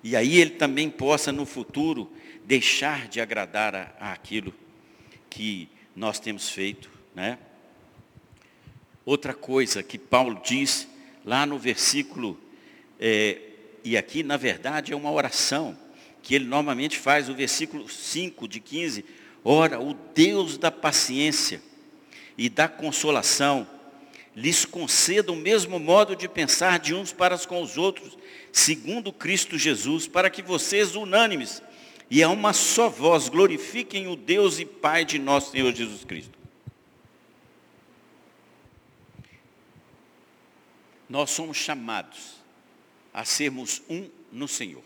E 0.03 0.15
aí 0.15 0.37
ele 0.37 0.51
também 0.51 0.89
possa 0.89 1.31
no 1.31 1.45
futuro 1.45 2.11
deixar 2.43 3.07
de 3.07 3.19
agradar 3.19 3.73
a, 3.73 3.95
a 3.99 4.13
aquilo 4.13 4.53
que 5.29 5.67
nós 5.95 6.19
temos 6.19 6.49
feito, 6.49 6.91
né? 7.15 7.39
Outra 9.05 9.33
coisa 9.33 9.81
que 9.81 9.97
Paulo 9.97 10.41
diz 10.43 10.87
lá 11.23 11.45
no 11.45 11.57
versículo, 11.57 12.39
é, 12.99 13.39
e 13.85 13.95
aqui 13.95 14.23
na 14.23 14.35
verdade 14.35 14.91
é 14.91 14.95
uma 14.95 15.11
oração, 15.11 15.77
que 16.23 16.33
ele 16.33 16.45
normalmente 16.45 16.97
faz, 16.97 17.29
o 17.29 17.35
versículo 17.35 17.87
5 17.87 18.47
de 18.47 18.59
15, 18.59 19.05
ora, 19.43 19.79
o 19.79 19.93
Deus 19.93 20.57
da 20.57 20.71
paciência 20.71 21.61
e 22.35 22.49
da 22.49 22.67
consolação, 22.67 23.67
lhes 24.35 24.65
conceda 24.65 25.31
o 25.31 25.35
mesmo 25.35 25.79
modo 25.79 26.15
de 26.15 26.27
pensar 26.27 26.79
de 26.79 26.95
uns 26.95 27.13
para 27.13 27.37
com 27.37 27.61
os 27.61 27.77
outros, 27.77 28.17
segundo 28.51 29.13
Cristo 29.13 29.55
Jesus, 29.55 30.07
para 30.07 30.31
que 30.31 30.41
vocês, 30.41 30.95
unânimes, 30.95 31.61
e 32.09 32.23
a 32.23 32.29
uma 32.29 32.53
só 32.53 32.89
voz, 32.89 33.29
glorifiquem 33.29 34.07
o 34.07 34.15
Deus 34.15 34.59
e 34.59 34.65
Pai 34.65 35.05
de 35.05 35.19
nosso 35.19 35.51
Senhor 35.51 35.71
Jesus 35.73 36.03
Cristo. 36.03 36.35
Nós 41.07 41.29
somos 41.29 41.55
chamados 41.55 42.44
a 43.15 43.23
sermos 43.23 43.81
um 43.89 44.09
no 44.29 44.45
Senhor. 44.45 44.83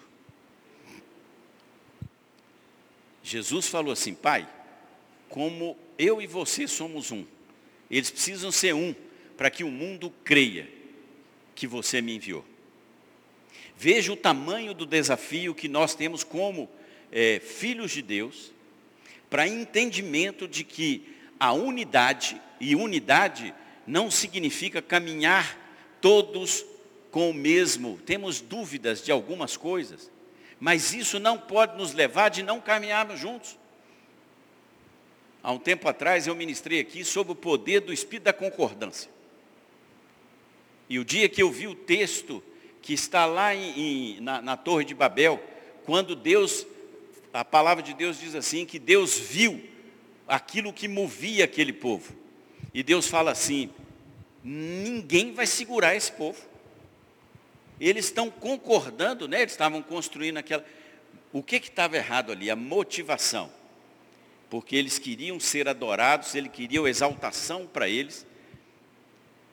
Jesus 3.24 3.68
falou 3.68 3.92
assim, 3.92 4.14
Pai, 4.14 4.48
como 5.28 5.76
eu 5.98 6.22
e 6.22 6.28
você 6.28 6.68
somos 6.68 7.12
um, 7.12 7.26
eles 7.90 8.12
precisam 8.12 8.52
ser 8.52 8.76
um 8.76 8.94
para 9.36 9.50
que 9.50 9.64
o 9.64 9.72
mundo 9.72 10.14
creia 10.24 10.70
que 11.56 11.66
você 11.66 12.04
me 12.04 12.18
enviou. 12.18 12.46
Veja 13.76 14.14
o 14.14 14.18
tamanho 14.18 14.76
do 14.76 14.86
desafio 14.86 15.56
que 15.56 15.68
nós 15.68 15.96
temos 15.96 16.24
como 16.24 16.70
é, 17.12 17.40
filhos 17.40 17.92
de 17.92 18.04
Deus, 18.04 18.52
para 19.28 19.48
entendimento 19.48 20.48
de 20.48 20.64
que 20.64 21.16
a 21.40 21.52
unidade, 21.52 22.40
e 22.60 22.76
unidade 22.76 23.56
não 23.88 24.12
significa 24.12 24.84
caminhar 24.84 25.58
todos 26.00 26.64
com 27.12 27.30
o 27.30 27.34
mesmo. 27.34 28.00
Temos 28.06 28.42
dúvidas 28.42 29.04
de 29.04 29.12
algumas 29.12 29.58
coisas, 29.58 30.12
mas 30.60 30.94
isso 30.94 31.20
não 31.20 31.38
pode 31.38 31.78
nos 31.78 31.94
levar 31.94 32.30
de 32.30 32.44
não 32.44 32.60
caminharmos 32.60 33.20
juntos. 33.20 33.58
Há 35.42 35.52
um 35.52 35.60
tempo 35.60 35.88
atrás 35.88 36.28
eu 36.28 36.36
ministrei 36.36 36.80
aqui 36.80 37.04
sobre 37.04 37.32
o 37.32 37.36
poder 37.36 37.80
do 37.82 37.94
Espírito 37.94 38.26
da 38.26 38.34
Concordância. 38.34 39.10
E 40.90 41.00
o 41.00 41.06
dia 41.06 41.30
que 41.30 41.42
eu 41.42 41.52
vi 41.52 41.68
o 41.68 41.76
texto 41.76 42.44
que 42.82 42.94
está 42.94 43.26
lá 43.26 43.56
em, 43.56 43.80
em, 44.18 44.22
na, 44.22 44.42
na 44.42 44.58
Torre 44.58 44.84
de 44.84 44.94
Babel, 44.94 45.42
quando 45.86 46.16
Deus, 46.16 46.66
a 47.32 47.46
palavra 47.46 47.84
de 47.84 47.94
Deus 47.94 48.20
diz 48.20 48.36
assim, 48.36 48.66
que 48.66 48.80
Deus 48.80 49.18
viu 49.18 49.64
aquilo 50.28 50.74
que 50.74 50.88
movia 50.88 51.46
aquele 51.46 51.72
povo. 51.72 52.14
E 52.74 52.84
Deus 52.84 53.08
fala 53.08 53.32
assim, 53.32 53.70
ninguém 54.44 55.34
vai 55.34 55.48
segurar 55.48 55.96
esse 55.96 56.12
povo. 56.12 56.49
Eles 57.80 58.06
estão 58.06 58.30
concordando, 58.30 59.28
né? 59.28 59.42
eles 59.42 59.54
estavam 59.54 59.82
construindo 59.82 60.38
aquela. 60.38 60.66
O 61.32 61.44
que 61.44 61.58
estava 61.58 61.96
errado 61.96 62.32
ali? 62.32 62.50
A 62.50 62.56
motivação 62.56 63.52
porque 64.50 64.76
eles 64.76 64.98
queriam 64.98 65.40
ser 65.40 65.68
adorados, 65.68 66.34
ele 66.34 66.50
queria 66.50 66.82
exaltação 66.90 67.68
para 67.68 67.88
eles. 67.88 68.26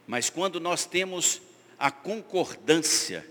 Mas 0.06 0.30
quando 0.30 0.58
nós 0.58 0.86
temos 0.86 1.42
a 1.78 1.90
concordância 1.90 3.26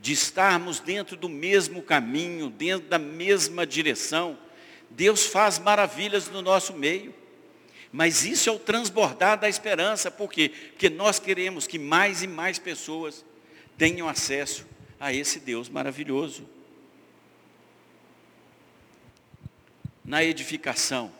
de 0.00 0.12
estarmos 0.12 0.78
dentro 0.78 1.16
do 1.16 1.28
mesmo 1.28 1.82
caminho, 1.82 2.48
dentro 2.48 2.88
da 2.88 2.98
mesma 2.98 3.66
direção, 3.66 4.38
Deus 4.90 5.26
faz 5.26 5.58
maravilhas 5.58 6.28
no 6.28 6.40
nosso 6.40 6.72
meio. 6.72 7.12
Mas 7.90 8.24
isso 8.24 8.48
é 8.48 8.52
o 8.52 8.58
transbordar 8.58 9.40
da 9.40 9.48
esperança, 9.48 10.10
por 10.10 10.30
quê? 10.30 10.52
Porque 10.70 10.88
nós 10.88 11.18
queremos 11.18 11.66
que 11.66 11.78
mais 11.78 12.22
e 12.22 12.28
mais 12.28 12.58
pessoas 12.58 13.24
tenham 13.78 14.08
acesso 14.08 14.66
a 15.00 15.12
esse 15.14 15.40
Deus 15.40 15.68
maravilhoso. 15.68 16.46
na 20.08 20.24
edificação. 20.24 21.12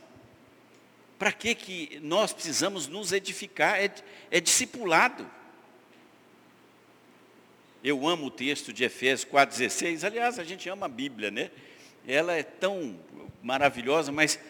Para 1.18 1.30
que, 1.30 1.54
que 1.54 2.00
nós 2.02 2.32
precisamos 2.32 2.88
nos 2.88 3.12
edificar? 3.12 3.78
É, 3.78 3.92
é 4.30 4.40
discipulado. 4.40 5.30
Eu 7.84 8.08
amo 8.08 8.26
o 8.26 8.30
texto 8.30 8.72
de 8.72 8.84
Efésios 8.84 9.30
4,16. 9.30 10.04
Aliás, 10.04 10.38
a 10.38 10.44
gente 10.44 10.70
ama 10.70 10.86
a 10.86 10.88
Bíblia, 10.88 11.30
né? 11.30 11.50
Ela 12.06 12.32
é 12.32 12.42
tão 12.42 12.98
maravilhosa, 13.42 14.10
mas 14.10 14.40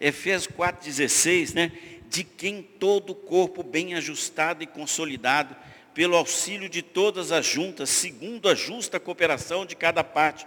Efésios 0.00 0.46
4,16, 0.56 1.54
né? 1.54 1.72
De 2.08 2.22
quem 2.22 2.62
todo 2.62 3.10
o 3.10 3.16
corpo 3.16 3.64
bem 3.64 3.96
ajustado 3.96 4.62
e 4.62 4.66
consolidado, 4.66 5.56
pelo 5.98 6.14
auxílio 6.14 6.68
de 6.68 6.80
todas 6.80 7.32
as 7.32 7.44
juntas, 7.44 7.90
segundo 7.90 8.48
a 8.48 8.54
justa 8.54 9.00
cooperação 9.00 9.66
de 9.66 9.74
cada 9.74 10.04
parte, 10.04 10.46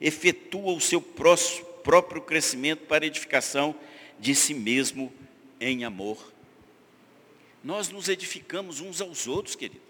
efetua 0.00 0.72
o 0.72 0.80
seu 0.80 1.00
próprio 1.00 2.20
crescimento 2.20 2.84
para 2.84 3.06
edificação 3.06 3.76
de 4.18 4.34
si 4.34 4.52
mesmo 4.52 5.12
em 5.60 5.84
amor. 5.84 6.32
Nós 7.62 7.90
nos 7.90 8.08
edificamos 8.08 8.80
uns 8.80 9.00
aos 9.00 9.28
outros, 9.28 9.54
querido. 9.54 9.80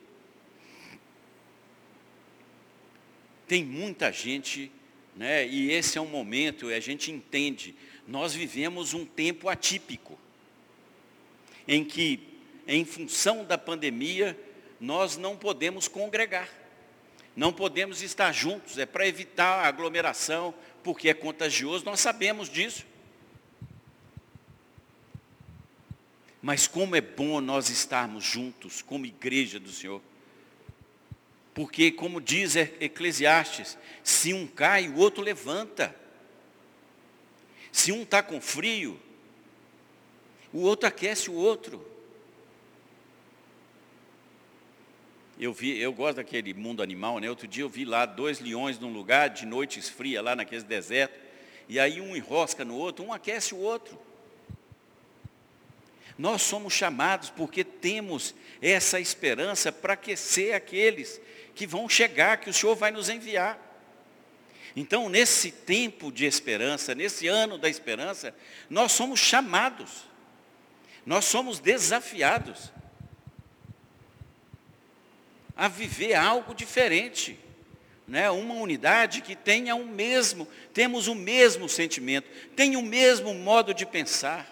Tem 3.46 3.64
muita 3.64 4.12
gente, 4.12 4.70
né, 5.16 5.48
e 5.48 5.70
esse 5.70 5.96
é 5.96 6.02
um 6.02 6.06
momento, 6.06 6.68
a 6.68 6.80
gente 6.80 7.10
entende, 7.10 7.74
nós 8.06 8.34
vivemos 8.34 8.92
um 8.92 9.06
tempo 9.06 9.48
atípico, 9.48 10.18
em 11.66 11.82
que, 11.82 12.20
em 12.66 12.84
função 12.84 13.42
da 13.42 13.56
pandemia, 13.56 14.38
nós 14.80 15.16
não 15.16 15.36
podemos 15.36 15.88
congregar, 15.88 16.48
não 17.34 17.52
podemos 17.52 18.02
estar 18.02 18.32
juntos, 18.32 18.78
é 18.78 18.86
para 18.86 19.06
evitar 19.06 19.64
a 19.64 19.68
aglomeração, 19.68 20.54
porque 20.82 21.08
é 21.08 21.14
contagioso, 21.14 21.84
nós 21.84 22.00
sabemos 22.00 22.48
disso. 22.48 22.86
Mas 26.40 26.66
como 26.66 26.94
é 26.94 27.00
bom 27.00 27.40
nós 27.40 27.68
estarmos 27.68 28.24
juntos 28.24 28.80
como 28.80 29.04
igreja 29.04 29.58
do 29.58 29.70
Senhor. 29.70 30.00
Porque, 31.52 31.90
como 31.90 32.20
diz 32.20 32.54
Eclesiastes, 32.54 33.76
se 34.04 34.32
um 34.32 34.46
cai, 34.46 34.88
o 34.88 34.96
outro 34.96 35.22
levanta. 35.22 35.94
Se 37.72 37.90
um 37.90 38.02
está 38.02 38.22
com 38.22 38.40
frio, 38.40 39.00
o 40.52 40.60
outro 40.60 40.88
aquece 40.88 41.28
o 41.28 41.34
outro. 41.34 41.84
Eu 45.38 45.52
vi, 45.52 45.78
eu 45.78 45.92
gosto 45.92 46.16
daquele 46.16 46.52
mundo 46.52 46.82
animal, 46.82 47.20
né? 47.20 47.30
Outro 47.30 47.46
dia 47.46 47.62
eu 47.62 47.68
vi 47.68 47.84
lá 47.84 48.04
dois 48.04 48.40
leões 48.40 48.76
num 48.78 48.92
lugar, 48.92 49.30
de 49.30 49.46
noite 49.46 49.78
esfria, 49.78 50.20
lá 50.20 50.34
naquele 50.34 50.64
deserto, 50.64 51.16
e 51.68 51.78
aí 51.78 52.00
um 52.00 52.16
enrosca 52.16 52.64
no 52.64 52.74
outro, 52.74 53.04
um 53.04 53.12
aquece 53.12 53.54
o 53.54 53.58
outro. 53.58 53.96
Nós 56.18 56.42
somos 56.42 56.72
chamados 56.72 57.30
porque 57.30 57.62
temos 57.62 58.34
essa 58.60 58.98
esperança 58.98 59.70
para 59.70 59.92
aquecer 59.92 60.56
aqueles 60.56 61.20
que 61.54 61.68
vão 61.68 61.88
chegar, 61.88 62.38
que 62.38 62.50
o 62.50 62.54
Senhor 62.54 62.74
vai 62.74 62.90
nos 62.90 63.08
enviar. 63.08 63.64
Então, 64.74 65.08
nesse 65.08 65.52
tempo 65.52 66.10
de 66.10 66.26
esperança, 66.26 66.96
nesse 66.96 67.28
ano 67.28 67.56
da 67.56 67.68
esperança, 67.68 68.34
nós 68.68 68.90
somos 68.90 69.20
chamados, 69.20 70.04
nós 71.06 71.26
somos 71.26 71.60
desafiados 71.60 72.72
a 75.58 75.66
viver 75.66 76.14
algo 76.14 76.54
diferente. 76.54 77.36
Né? 78.06 78.30
Uma 78.30 78.54
unidade 78.54 79.20
que 79.20 79.34
tenha 79.34 79.74
o 79.74 79.84
mesmo, 79.84 80.46
temos 80.72 81.08
o 81.08 81.14
mesmo 81.16 81.68
sentimento, 81.68 82.30
tem 82.54 82.76
o 82.76 82.82
mesmo 82.82 83.34
modo 83.34 83.74
de 83.74 83.84
pensar. 83.84 84.48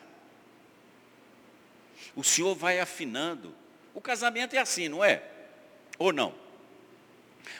O 2.14 2.24
Senhor 2.24 2.54
vai 2.54 2.80
afinando 2.80 3.54
O 3.94 4.00
casamento 4.00 4.56
é 4.56 4.58
assim, 4.58 4.88
não 4.88 5.04
é? 5.04 5.22
Ou 5.98 6.12
não? 6.12 6.34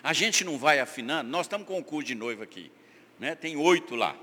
A 0.03 0.13
gente 0.13 0.45
não 0.45 0.59
vai 0.59 0.81
afinando, 0.81 1.31
nós 1.31 1.47
estamos 1.47 1.67
com 1.67 1.79
o 1.79 1.85
curso 1.85 2.09
de 2.09 2.15
noiva 2.15 2.43
aqui, 2.43 2.71
né? 3.19 3.35
tem 3.35 3.57
oito 3.57 3.95
lá. 3.95 4.17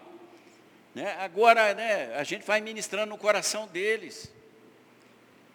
Né? 0.93 1.15
Agora 1.19 1.73
né, 1.73 2.13
a 2.15 2.23
gente 2.23 2.45
vai 2.45 2.59
ministrando 2.61 3.09
no 3.09 3.17
coração 3.17 3.67
deles. 3.67 4.31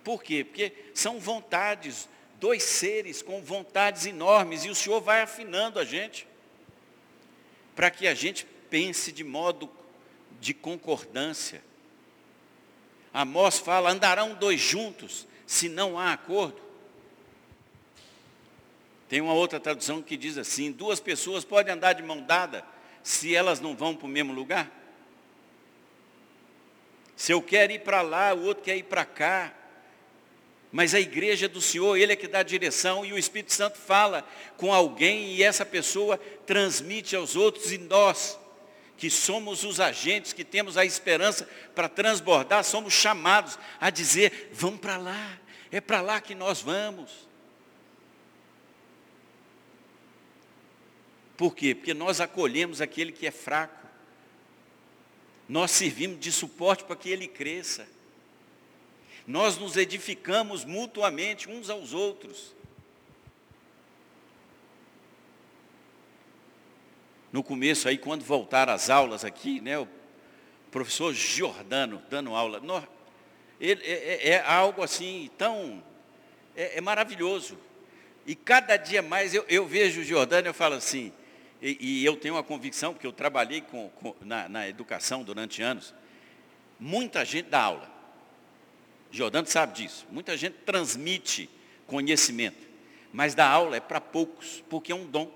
Por 0.02 0.22
quê? 0.22 0.42
Porque 0.42 0.72
são 0.94 1.20
vontades, 1.20 2.08
dois 2.38 2.62
seres 2.62 3.22
com 3.22 3.42
vontades 3.42 4.06
enormes, 4.06 4.64
e 4.64 4.70
o 4.70 4.74
Senhor 4.74 5.00
vai 5.00 5.22
afinando 5.22 5.78
a 5.78 5.84
gente, 5.84 6.26
para 7.74 7.90
que 7.90 8.06
a 8.06 8.14
gente 8.14 8.46
pense 8.70 9.12
de 9.12 9.24
modo 9.24 9.70
de 10.40 10.54
concordância. 10.54 11.62
Amós 13.12 13.58
fala: 13.58 13.90
andarão 13.90 14.34
dois 14.34 14.60
juntos, 14.60 15.26
se 15.46 15.68
não 15.68 15.98
há 15.98 16.12
acordo. 16.12 16.60
Tem 19.08 19.20
uma 19.20 19.32
outra 19.32 19.58
tradução 19.58 20.02
que 20.02 20.16
diz 20.16 20.36
assim: 20.36 20.70
duas 20.70 21.00
pessoas 21.00 21.44
podem 21.44 21.72
andar 21.72 21.94
de 21.94 22.02
mão 22.02 22.20
dada 22.20 22.64
se 23.02 23.34
elas 23.34 23.58
não 23.58 23.74
vão 23.74 23.96
para 23.96 24.06
o 24.06 24.08
mesmo 24.08 24.32
lugar? 24.32 24.70
Se 27.16 27.32
eu 27.32 27.42
quero 27.42 27.72
ir 27.72 27.80
para 27.80 28.00
lá, 28.00 28.32
o 28.32 28.44
outro 28.44 28.62
quer 28.62 28.76
ir 28.76 28.84
para 28.84 29.04
cá. 29.04 29.52
Mas 30.70 30.94
a 30.94 31.00
igreja 31.00 31.46
é 31.46 31.48
do 31.48 31.60
Senhor, 31.60 31.96
Ele 31.96 32.12
é 32.12 32.16
que 32.16 32.28
dá 32.28 32.40
a 32.40 32.42
direção 32.42 33.04
e 33.04 33.12
o 33.12 33.18
Espírito 33.18 33.52
Santo 33.52 33.78
fala 33.78 34.26
com 34.56 34.72
alguém 34.72 35.34
e 35.34 35.42
essa 35.42 35.64
pessoa 35.64 36.18
transmite 36.46 37.16
aos 37.16 37.36
outros 37.36 37.72
e 37.72 37.78
nós, 37.78 38.38
que 38.96 39.08
somos 39.08 39.64
os 39.64 39.80
agentes, 39.80 40.32
que 40.32 40.44
temos 40.44 40.76
a 40.76 40.84
esperança 40.84 41.48
para 41.74 41.88
transbordar, 41.88 42.62
somos 42.64 42.92
chamados 42.92 43.58
a 43.80 43.88
dizer, 43.88 44.50
vamos 44.52 44.80
para 44.80 44.98
lá, 44.98 45.38
é 45.70 45.80
para 45.80 46.02
lá 46.02 46.20
que 46.20 46.34
nós 46.34 46.60
vamos. 46.60 47.28
Por 51.38 51.54
quê? 51.54 51.72
Porque 51.72 51.94
nós 51.94 52.20
acolhemos 52.20 52.80
aquele 52.80 53.12
que 53.12 53.24
é 53.24 53.30
fraco. 53.30 53.86
Nós 55.48 55.70
servimos 55.70 56.18
de 56.18 56.32
suporte 56.32 56.82
para 56.82 56.96
que 56.96 57.08
ele 57.08 57.28
cresça. 57.28 57.86
Nós 59.28 59.58
nos 59.58 59.76
edificamos 59.76 60.64
mutuamente 60.64 61.50
uns 61.50 61.68
aos 61.68 61.92
outros. 61.92 62.56
No 67.30 67.42
começo 67.42 67.86
aí, 67.90 67.98
quando 67.98 68.24
voltaram 68.24 68.72
as 68.72 68.88
aulas 68.88 69.26
aqui, 69.26 69.60
né, 69.60 69.78
o 69.78 69.86
professor 70.70 71.12
Giordano 71.12 72.02
dando 72.08 72.34
aula, 72.34 72.58
ele, 73.60 73.84
é, 73.84 73.90
é, 73.90 74.28
é, 74.30 74.40
algo 74.40 74.82
assim 74.82 75.30
tão, 75.36 75.84
é, 76.56 76.78
é, 76.78 76.80
maravilhoso. 76.80 77.58
E 78.26 78.34
cada 78.34 78.78
dia 78.78 79.02
mais 79.02 79.34
eu, 79.34 79.44
eu 79.46 79.66
vejo 79.66 80.00
o 80.00 80.04
Giordano 80.04 80.46
e 80.46 80.48
eu 80.48 80.54
falo 80.54 80.76
assim, 80.76 81.12
e, 81.60 81.76
e, 81.78 82.04
eu 82.04 82.16
tenho 82.16 82.34
uma 82.34 82.42
convicção, 82.42 82.94
porque 82.94 83.06
eu 83.06 83.12
trabalhei 83.12 83.60
com, 83.60 83.90
com, 83.90 84.14
na, 84.22 84.48
na, 84.48 84.66
educação 84.66 85.22
durante 85.22 85.60
anos, 85.60 85.94
muita 86.80 87.26
gente 87.26 87.50
dá 87.50 87.60
aula. 87.60 87.97
Jordano 89.10 89.46
sabe 89.46 89.74
disso. 89.74 90.06
Muita 90.10 90.36
gente 90.36 90.56
transmite 90.64 91.48
conhecimento, 91.86 92.66
mas 93.12 93.34
dar 93.34 93.48
aula 93.48 93.76
é 93.76 93.80
para 93.80 94.00
poucos, 94.00 94.62
porque 94.68 94.92
é 94.92 94.94
um 94.94 95.06
dom. 95.06 95.30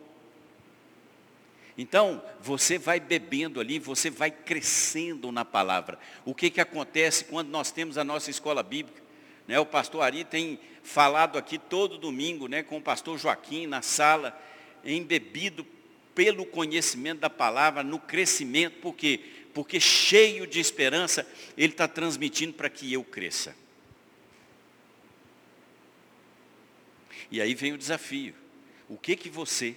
Então, 1.77 2.23
você 2.41 2.77
vai 2.77 3.01
bebendo 3.01 3.59
ali, 3.59 3.79
você 3.79 4.11
vai 4.11 4.31
crescendo 4.31 5.33
na 5.33 5.45
palavra. 5.45 5.99
O 6.25 6.35
que, 6.35 6.51
que 6.51 6.61
acontece 6.61 7.25
quando 7.25 7.49
nós 7.49 7.71
temos 7.71 7.97
a 7.97 8.05
nossa 8.05 8.31
escola 8.31 8.63
bíblica? 8.63 9.01
Né, 9.49 9.59
o 9.59 9.67
pastor 9.67 10.03
Ari 10.03 10.25
tem 10.25 10.61
falado 10.83 11.39
aqui 11.39 11.59
todo 11.59 11.99
domingo 11.99 12.47
né, 12.47 12.63
com 12.63 12.77
o 12.77 12.83
pastor 12.83 13.19
Joaquim 13.19 13.67
na 13.67 13.83
sala, 13.83 14.39
embebido 14.85 15.67
pelo 16.15 16.45
conhecimento 16.45 17.21
da 17.21 17.31
palavra, 17.31 17.83
no 17.83 17.99
crescimento, 17.99 18.79
por 18.81 18.95
quê? 18.95 19.21
Porque 19.55 19.81
cheio 19.81 20.47
de 20.47 20.61
esperança, 20.61 21.27
ele 21.57 21.73
está 21.73 21.89
transmitindo 21.89 22.53
para 22.53 22.69
que 22.69 22.93
eu 22.93 23.03
cresça. 23.03 23.57
E 27.33 27.40
aí 27.40 27.55
vem 27.55 27.73
o 27.73 27.79
desafio. 27.79 28.35
O 28.87 28.99
que 28.99 29.16
que 29.16 29.31
você, 29.31 29.75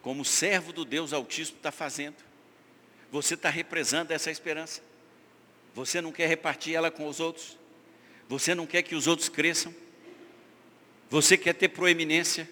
como 0.00 0.24
servo 0.24 0.72
do 0.72 0.82
Deus 0.82 1.12
Altíssimo, 1.12 1.58
está 1.58 1.70
fazendo? 1.70 2.16
Você 3.12 3.34
está 3.34 3.50
represando 3.50 4.10
essa 4.12 4.30
esperança. 4.30 4.82
Você 5.74 6.00
não 6.00 6.10
quer 6.10 6.26
repartir 6.26 6.74
ela 6.74 6.90
com 6.90 7.06
os 7.06 7.20
outros. 7.20 7.58
Você 8.30 8.54
não 8.54 8.66
quer 8.66 8.82
que 8.82 8.94
os 8.94 9.06
outros 9.06 9.28
cresçam. 9.28 9.74
Você 11.10 11.36
quer 11.36 11.52
ter 11.52 11.68
proeminência. 11.68 12.48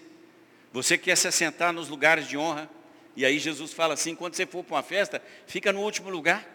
Você 0.71 0.95
quer 0.95 1.17
se 1.17 1.27
assentar 1.27 1.73
nos 1.73 1.89
lugares 1.89 2.27
de 2.27 2.37
honra? 2.37 2.69
E 3.15 3.25
aí 3.25 3.39
Jesus 3.39 3.73
fala 3.73 3.95
assim, 3.95 4.13
quando 4.13 4.35
você 4.35 4.45
for 4.45 4.63
para 4.63 4.75
uma 4.75 4.83
festa, 4.83 5.23
fica 5.47 5.73
no 5.73 5.81
último 5.81 6.11
lugar. 6.11 6.47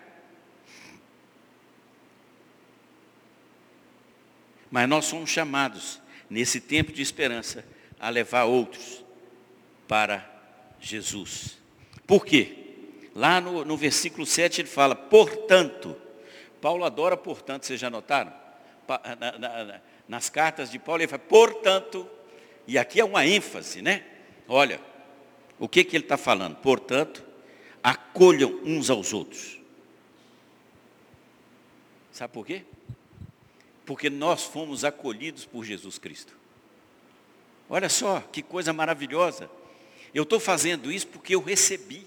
Mas 4.70 4.88
nós 4.88 5.04
somos 5.06 5.28
chamados, 5.28 6.00
nesse 6.32 6.60
tempo 6.60 6.90
de 6.90 7.02
esperança, 7.02 7.62
a 8.00 8.08
levar 8.08 8.44
outros 8.44 9.04
para 9.86 10.26
Jesus. 10.80 11.58
Por 12.06 12.24
quê? 12.24 12.56
Lá 13.14 13.38
no, 13.38 13.66
no 13.66 13.76
versículo 13.76 14.24
7 14.24 14.62
ele 14.62 14.68
fala, 14.68 14.96
portanto, 14.96 15.94
Paulo 16.58 16.84
adora 16.84 17.18
portanto, 17.18 17.66
vocês 17.66 17.78
já 17.78 17.90
notaram? 17.90 18.32
Na, 18.88 19.38
na, 19.38 19.64
na, 19.64 19.80
nas 20.08 20.30
cartas 20.30 20.70
de 20.70 20.78
Paulo 20.78 21.02
ele 21.02 21.08
fala, 21.08 21.22
portanto, 21.22 22.08
e 22.66 22.78
aqui 22.78 22.98
é 22.98 23.04
uma 23.04 23.26
ênfase, 23.26 23.82
né? 23.82 24.02
Olha, 24.48 24.80
o 25.58 25.68
que, 25.68 25.84
que 25.84 25.96
ele 25.96 26.04
está 26.04 26.16
falando? 26.16 26.56
Portanto, 26.56 27.22
acolham 27.82 28.58
uns 28.64 28.88
aos 28.88 29.12
outros. 29.12 29.60
Sabe 32.10 32.32
por 32.32 32.46
quê? 32.46 32.64
Porque 33.84 34.08
nós 34.08 34.44
fomos 34.44 34.84
acolhidos 34.84 35.44
por 35.44 35.64
Jesus 35.64 35.98
Cristo. 35.98 36.36
Olha 37.68 37.88
só, 37.88 38.20
que 38.20 38.42
coisa 38.42 38.72
maravilhosa. 38.72 39.50
Eu 40.14 40.24
estou 40.24 40.38
fazendo 40.38 40.92
isso 40.92 41.06
porque 41.06 41.34
eu 41.34 41.40
recebi. 41.40 42.06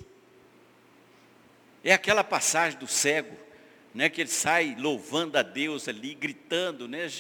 É 1.83 1.93
aquela 1.93 2.23
passagem 2.23 2.79
do 2.79 2.88
cego, 2.88 3.35
né, 3.93 4.09
que 4.09 4.21
ele 4.21 4.29
sai 4.29 4.75
louvando 4.77 5.38
a 5.38 5.41
Deus 5.41 5.88
ali, 5.88 6.13
gritando, 6.13 6.88
né? 6.88 7.11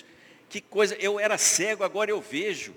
Que 0.49 0.61
coisa, 0.61 0.95
eu 0.95 1.19
era 1.19 1.37
cego, 1.37 1.83
agora 1.83 2.11
eu 2.11 2.21
vejo. 2.21 2.75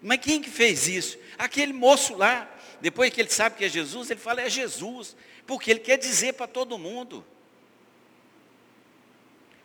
Mas 0.00 0.20
quem 0.20 0.40
que 0.40 0.50
fez 0.50 0.86
isso? 0.86 1.18
Aquele 1.36 1.72
moço 1.72 2.14
lá. 2.14 2.48
Depois 2.80 3.12
que 3.12 3.20
ele 3.20 3.30
sabe 3.30 3.56
que 3.56 3.64
é 3.64 3.68
Jesus, 3.68 4.10
ele 4.10 4.20
fala, 4.20 4.42
é 4.42 4.48
Jesus. 4.48 5.16
Porque 5.46 5.70
ele 5.70 5.80
quer 5.80 5.98
dizer 5.98 6.34
para 6.34 6.46
todo 6.46 6.78
mundo. 6.78 7.24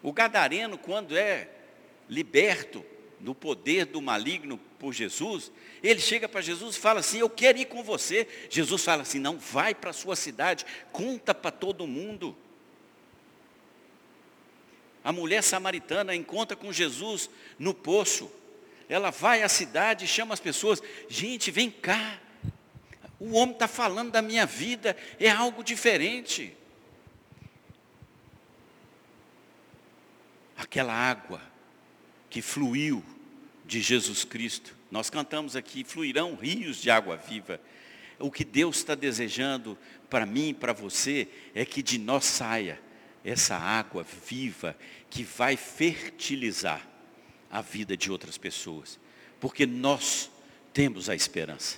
O 0.01 0.11
gadareno, 0.11 0.77
quando 0.77 1.15
é 1.15 1.49
liberto 2.09 2.85
do 3.19 3.33
poder 3.33 3.85
do 3.85 4.01
maligno 4.01 4.59
por 4.77 4.93
Jesus, 4.93 5.51
ele 5.81 5.99
chega 5.99 6.27
para 6.27 6.41
Jesus 6.41 6.75
e 6.75 6.79
fala 6.79 6.99
assim, 6.99 7.19
eu 7.19 7.29
quero 7.29 7.57
ir 7.57 7.65
com 7.65 7.83
você. 7.83 8.27
Jesus 8.49 8.83
fala 8.83 9.03
assim, 9.03 9.19
não, 9.19 9.37
vai 9.37 9.73
para 9.73 9.91
a 9.91 9.93
sua 9.93 10.15
cidade, 10.15 10.65
conta 10.91 11.33
para 11.33 11.51
todo 11.51 11.87
mundo. 11.87 12.35
A 15.03 15.11
mulher 15.11 15.41
samaritana 15.41 16.15
encontra 16.15 16.55
com 16.55 16.71
Jesus 16.71 17.29
no 17.57 17.73
poço 17.73 18.31
ela 18.93 19.09
vai 19.09 19.43
à 19.43 19.49
cidade 19.49 20.05
e 20.05 20.07
chama 20.07 20.33
as 20.33 20.39
pessoas, 20.39 20.81
gente, 21.09 21.51
vem 21.51 21.71
cá. 21.71 22.19
O 23.19 23.33
homem 23.33 23.53
está 23.53 23.67
falando 23.67 24.11
da 24.11 24.21
minha 24.21 24.45
vida, 24.45 24.95
é 25.19 25.29
algo 25.29 25.63
diferente. 25.63 26.55
Aquela 30.57 30.93
água 30.93 31.41
que 32.33 32.41
fluiu 32.41 33.03
de 33.63 33.79
Jesus 33.79 34.23
Cristo, 34.23 34.75
nós 34.89 35.07
cantamos 35.07 35.55
aqui, 35.55 35.83
fluirão 35.83 36.33
rios 36.33 36.77
de 36.77 36.89
água 36.89 37.15
viva. 37.15 37.61
O 38.17 38.31
que 38.31 38.43
Deus 38.43 38.77
está 38.77 38.95
desejando 38.95 39.77
para 40.09 40.25
mim 40.25 40.51
para 40.51 40.73
você 40.73 41.27
é 41.53 41.63
que 41.63 41.83
de 41.83 41.99
nós 41.99 42.25
saia 42.25 42.81
essa 43.23 43.55
água 43.55 44.03
viva 44.27 44.75
que 45.11 45.23
vai 45.23 45.55
fertilizar 45.55 46.81
a 47.51 47.61
vida 47.61 47.95
de 47.95 48.11
outras 48.11 48.35
pessoas, 48.35 48.99
porque 49.39 49.67
nós 49.67 50.31
temos 50.73 51.09
a 51.11 51.15
esperança. 51.15 51.77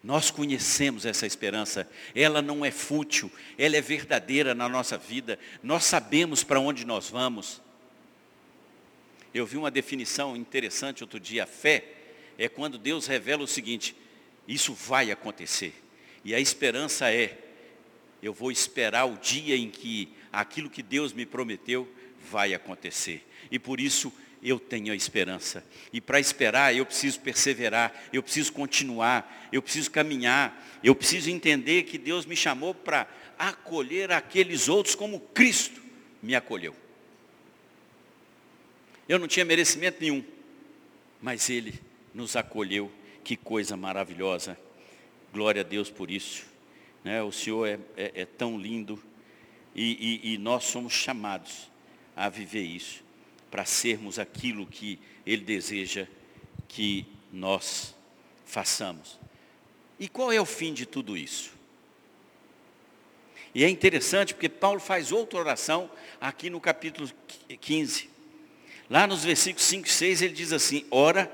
Nós 0.00 0.30
conhecemos 0.30 1.04
essa 1.04 1.26
esperança, 1.26 1.90
ela 2.14 2.40
não 2.40 2.64
é 2.64 2.70
fútil, 2.70 3.32
ela 3.58 3.76
é 3.76 3.80
verdadeira 3.80 4.54
na 4.54 4.68
nossa 4.68 4.96
vida, 4.96 5.40
nós 5.60 5.82
sabemos 5.82 6.44
para 6.44 6.60
onde 6.60 6.84
nós 6.84 7.10
vamos. 7.10 7.60
Eu 9.34 9.46
vi 9.46 9.56
uma 9.56 9.70
definição 9.70 10.36
interessante 10.36 11.02
outro 11.02 11.18
dia, 11.18 11.46
fé 11.46 11.84
é 12.38 12.48
quando 12.48 12.78
Deus 12.78 13.06
revela 13.06 13.42
o 13.42 13.46
seguinte, 13.46 13.94
isso 14.46 14.74
vai 14.74 15.10
acontecer. 15.10 15.74
E 16.24 16.34
a 16.34 16.40
esperança 16.40 17.12
é, 17.12 17.38
eu 18.22 18.32
vou 18.32 18.50
esperar 18.50 19.04
o 19.04 19.16
dia 19.16 19.56
em 19.56 19.70
que 19.70 20.08
aquilo 20.32 20.70
que 20.70 20.82
Deus 20.82 21.12
me 21.12 21.26
prometeu 21.26 21.88
vai 22.30 22.54
acontecer. 22.54 23.26
E 23.50 23.58
por 23.58 23.80
isso 23.80 24.12
eu 24.42 24.58
tenho 24.58 24.92
a 24.92 24.96
esperança. 24.96 25.64
E 25.92 26.00
para 26.00 26.18
esperar, 26.18 26.74
eu 26.74 26.84
preciso 26.84 27.20
perseverar, 27.20 27.92
eu 28.12 28.22
preciso 28.22 28.52
continuar, 28.52 29.48
eu 29.52 29.62
preciso 29.62 29.90
caminhar, 29.90 30.80
eu 30.82 30.94
preciso 30.94 31.30
entender 31.30 31.84
que 31.84 31.98
Deus 31.98 32.26
me 32.26 32.34
chamou 32.34 32.74
para 32.74 33.06
acolher 33.38 34.10
aqueles 34.10 34.68
outros 34.68 34.94
como 34.94 35.20
Cristo 35.20 35.80
me 36.22 36.34
acolheu. 36.34 36.74
Eu 39.12 39.18
não 39.18 39.28
tinha 39.28 39.44
merecimento 39.44 40.00
nenhum, 40.00 40.24
mas 41.20 41.50
Ele 41.50 41.78
nos 42.14 42.34
acolheu. 42.34 42.90
Que 43.22 43.36
coisa 43.36 43.76
maravilhosa. 43.76 44.58
Glória 45.30 45.60
a 45.60 45.62
Deus 45.62 45.90
por 45.90 46.10
isso. 46.10 46.46
Né? 47.04 47.22
O 47.22 47.30
Senhor 47.30 47.66
é, 47.68 47.78
é, 47.94 48.22
é 48.22 48.24
tão 48.24 48.58
lindo 48.58 48.98
e, 49.74 50.22
e, 50.24 50.32
e 50.32 50.38
nós 50.38 50.64
somos 50.64 50.94
chamados 50.94 51.70
a 52.16 52.30
viver 52.30 52.62
isso, 52.62 53.04
para 53.50 53.66
sermos 53.66 54.18
aquilo 54.18 54.66
que 54.66 54.98
Ele 55.26 55.44
deseja 55.44 56.06
que 56.66 57.04
nós 57.30 57.94
façamos. 58.46 59.20
E 60.00 60.08
qual 60.08 60.32
é 60.32 60.40
o 60.40 60.46
fim 60.46 60.72
de 60.72 60.86
tudo 60.86 61.18
isso? 61.18 61.52
E 63.54 63.62
é 63.62 63.68
interessante 63.68 64.32
porque 64.32 64.48
Paulo 64.48 64.80
faz 64.80 65.12
outra 65.12 65.38
oração 65.38 65.90
aqui 66.18 66.48
no 66.48 66.58
capítulo 66.58 67.10
15. 67.60 68.11
Lá 68.92 69.06
nos 69.06 69.24
versículos 69.24 69.64
5 69.68 69.88
e 69.88 69.90
6 69.90 70.20
ele 70.20 70.34
diz 70.34 70.52
assim: 70.52 70.84
Ora, 70.90 71.32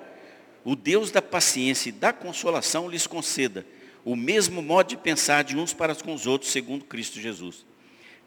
o 0.65 0.77
Deus 0.77 1.11
da 1.11 1.21
paciência 1.21 1.89
e 1.89 1.93
da 1.93 2.13
consolação 2.13 2.89
lhes 2.89 3.05
conceda 3.05 3.67
o 4.05 4.15
mesmo 4.15 4.63
modo 4.63 4.91
de 4.91 4.97
pensar 4.97 5.43
de 5.43 5.57
uns 5.57 5.75
para 5.75 5.93
com 5.97 6.15
os 6.15 6.25
outros, 6.25 6.53
segundo 6.53 6.85
Cristo 6.85 7.21
Jesus, 7.21 7.67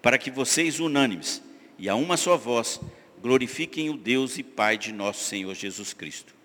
para 0.01 0.17
que 0.17 0.29
vocês, 0.29 0.81
unânimes 0.81 1.41
e 1.79 1.87
a 1.87 1.95
uma 1.95 2.17
só 2.17 2.35
voz, 2.35 2.81
glorifiquem 3.21 3.89
o 3.89 3.95
Deus 3.95 4.37
e 4.37 4.43
Pai 4.43 4.77
de 4.77 4.91
nosso 4.91 5.23
Senhor 5.23 5.55
Jesus 5.55 5.93
Cristo. 5.93 6.35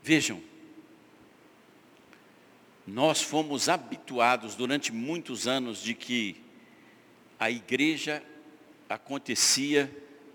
Vejam, 0.00 0.40
nós 2.86 3.20
fomos 3.20 3.68
habituados 3.68 4.54
durante 4.54 4.92
muitos 4.92 5.48
anos 5.48 5.82
de 5.82 5.94
que 5.94 6.36
a 7.40 7.50
igreja 7.50 8.22
acontecia 8.88 9.90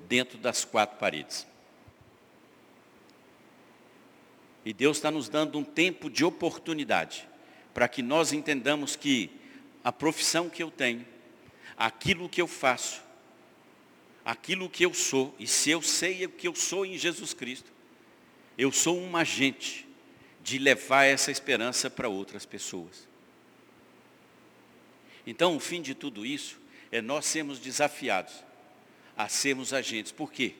dentro 0.08 0.38
das 0.38 0.64
quatro 0.64 0.98
paredes. 0.98 1.48
E 4.66 4.72
Deus 4.72 4.98
está 4.98 5.12
nos 5.12 5.28
dando 5.28 5.58
um 5.58 5.64
tempo 5.64 6.10
de 6.10 6.24
oportunidade 6.24 7.28
para 7.74 7.88
que 7.88 8.02
nós 8.02 8.32
entendamos 8.32 8.96
que 8.96 9.30
a 9.84 9.92
profissão 9.92 10.50
que 10.50 10.64
eu 10.64 10.72
tenho, 10.72 11.06
aquilo 11.76 12.30
que 12.30 12.42
eu 12.42 12.48
faço, 12.48 13.02
aquilo 14.24 14.70
que 14.70 14.86
eu 14.86 14.94
sou, 14.94 15.36
e 15.38 15.46
se 15.48 15.72
eu 15.72 15.82
sei 15.82 16.26
o 16.26 16.30
que 16.30 16.48
eu 16.48 16.56
sou 16.56 16.86
em 16.86 16.98
Jesus 16.98 17.34
Cristo, 17.34 17.72
eu 18.58 18.72
sou 18.72 18.98
um 18.98 19.18
agente 19.18 19.88
de 20.42 20.58
levar 20.58 21.06
essa 21.06 21.32
esperança 21.32 21.90
para 21.90 22.08
outras 22.08 22.46
pessoas. 22.46 23.08
Então, 25.26 25.56
o 25.56 25.60
fim 25.60 25.82
de 25.82 25.96
tudo 25.96 26.26
isso 26.26 26.60
é 26.94 27.02
nós 27.02 27.26
sermos 27.26 27.58
desafiados 27.58 28.44
a 29.18 29.28
sermos 29.28 29.74
agentes. 29.74 30.12
Por 30.12 30.32
quê? 30.32 30.54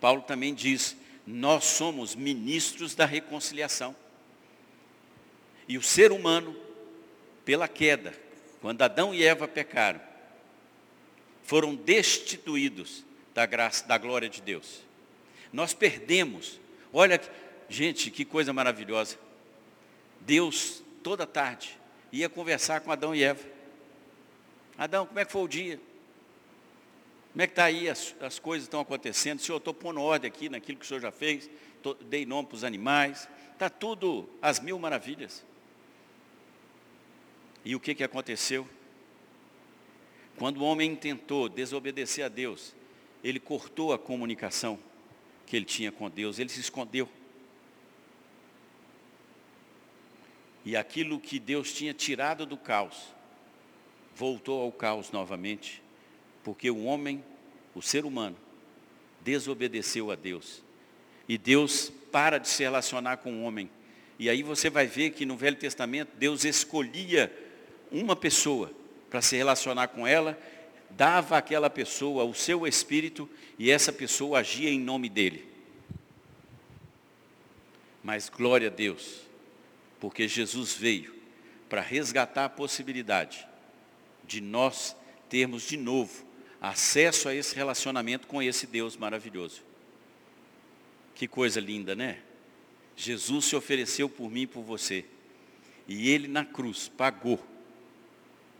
Paulo 0.00 0.22
também 0.22 0.54
diz, 0.54 0.96
nós 1.26 1.64
somos 1.64 2.14
ministros 2.14 2.94
da 2.94 3.04
reconciliação. 3.04 3.94
E 5.68 5.76
o 5.76 5.82
ser 5.82 6.12
humano, 6.12 6.56
pela 7.44 7.68
queda, 7.68 8.18
quando 8.62 8.80
Adão 8.80 9.14
e 9.14 9.22
Eva 9.22 9.46
pecaram, 9.46 10.00
foram 11.42 11.74
destituídos 11.74 13.04
da 13.34 13.44
graça, 13.44 13.86
da 13.86 13.98
glória 13.98 14.30
de 14.30 14.40
Deus. 14.40 14.80
Nós 15.52 15.74
perdemos. 15.74 16.58
Olha, 16.90 17.20
gente, 17.68 18.10
que 18.10 18.24
coisa 18.24 18.50
maravilhosa. 18.54 19.18
Deus, 20.22 20.82
toda 21.02 21.26
tarde, 21.26 21.78
ia 22.10 22.30
conversar 22.30 22.80
com 22.80 22.90
Adão 22.90 23.14
e 23.14 23.22
Eva. 23.22 23.57
Adão, 24.78 25.04
como 25.04 25.18
é 25.18 25.24
que 25.24 25.32
foi 25.32 25.42
o 25.42 25.48
dia? 25.48 25.80
Como 27.32 27.42
é 27.42 27.46
que 27.48 27.52
está 27.52 27.64
aí, 27.64 27.88
as, 27.88 28.14
as 28.20 28.38
coisas 28.38 28.64
estão 28.66 28.80
acontecendo? 28.80 29.40
Senhor, 29.40 29.58
estou 29.58 29.74
pondo 29.74 30.00
ordem 30.00 30.28
aqui 30.28 30.48
naquilo 30.48 30.78
que 30.78 30.84
o 30.84 30.88
Senhor 30.88 31.00
já 31.00 31.10
fez, 31.10 31.50
tô, 31.82 31.94
dei 31.94 32.24
nome 32.24 32.46
para 32.46 32.54
os 32.54 32.62
animais, 32.64 33.28
está 33.52 33.68
tudo 33.68 34.30
às 34.40 34.60
mil 34.60 34.78
maravilhas. 34.78 35.44
E 37.64 37.74
o 37.74 37.80
que, 37.80 37.92
que 37.94 38.04
aconteceu? 38.04 38.66
Quando 40.38 40.58
o 40.58 40.62
homem 40.62 40.94
tentou 40.94 41.48
desobedecer 41.48 42.24
a 42.24 42.28
Deus, 42.28 42.72
ele 43.24 43.40
cortou 43.40 43.92
a 43.92 43.98
comunicação 43.98 44.78
que 45.44 45.56
ele 45.56 45.64
tinha 45.64 45.90
com 45.90 46.08
Deus, 46.08 46.38
ele 46.38 46.48
se 46.48 46.60
escondeu. 46.60 47.08
E 50.64 50.76
aquilo 50.76 51.18
que 51.18 51.40
Deus 51.40 51.72
tinha 51.72 51.92
tirado 51.92 52.46
do 52.46 52.56
caos, 52.56 53.17
voltou 54.18 54.60
ao 54.60 54.72
caos 54.72 55.12
novamente, 55.12 55.80
porque 56.42 56.68
o 56.68 56.84
homem, 56.84 57.24
o 57.72 57.80
ser 57.80 58.04
humano, 58.04 58.36
desobedeceu 59.20 60.10
a 60.10 60.16
Deus. 60.16 60.60
E 61.28 61.38
Deus 61.38 61.92
para 62.10 62.38
de 62.38 62.48
se 62.48 62.64
relacionar 62.64 63.18
com 63.18 63.32
o 63.32 63.42
homem. 63.44 63.70
E 64.18 64.28
aí 64.28 64.42
você 64.42 64.68
vai 64.68 64.88
ver 64.88 65.10
que 65.10 65.24
no 65.24 65.36
Velho 65.36 65.56
Testamento 65.56 66.10
Deus 66.18 66.44
escolhia 66.44 67.32
uma 67.92 68.16
pessoa 68.16 68.72
para 69.08 69.22
se 69.22 69.36
relacionar 69.36 69.88
com 69.88 70.04
ela, 70.04 70.36
dava 70.90 71.38
àquela 71.38 71.70
pessoa 71.70 72.24
o 72.24 72.34
seu 72.34 72.66
espírito 72.66 73.30
e 73.56 73.70
essa 73.70 73.92
pessoa 73.92 74.40
agia 74.40 74.68
em 74.68 74.80
nome 74.80 75.08
dele. 75.08 75.46
Mas 78.02 78.28
glória 78.28 78.66
a 78.66 78.70
Deus, 78.70 79.20
porque 80.00 80.26
Jesus 80.26 80.74
veio 80.74 81.14
para 81.68 81.80
resgatar 81.80 82.46
a 82.46 82.50
possibilidade 82.50 83.47
de 84.28 84.40
nós 84.40 84.94
termos 85.28 85.62
de 85.62 85.76
novo 85.76 86.28
acesso 86.60 87.28
a 87.28 87.34
esse 87.34 87.54
relacionamento 87.54 88.26
com 88.26 88.42
esse 88.42 88.66
Deus 88.66 88.96
maravilhoso. 88.96 89.62
Que 91.14 91.26
coisa 91.26 91.60
linda, 91.60 91.96
né? 91.96 92.18
Jesus 92.96 93.46
se 93.46 93.56
ofereceu 93.56 94.08
por 94.08 94.30
mim 94.30 94.42
e 94.42 94.46
por 94.46 94.62
você. 94.62 95.04
E 95.86 96.10
ele 96.10 96.28
na 96.28 96.44
cruz 96.44 96.88
pagou 96.88 97.44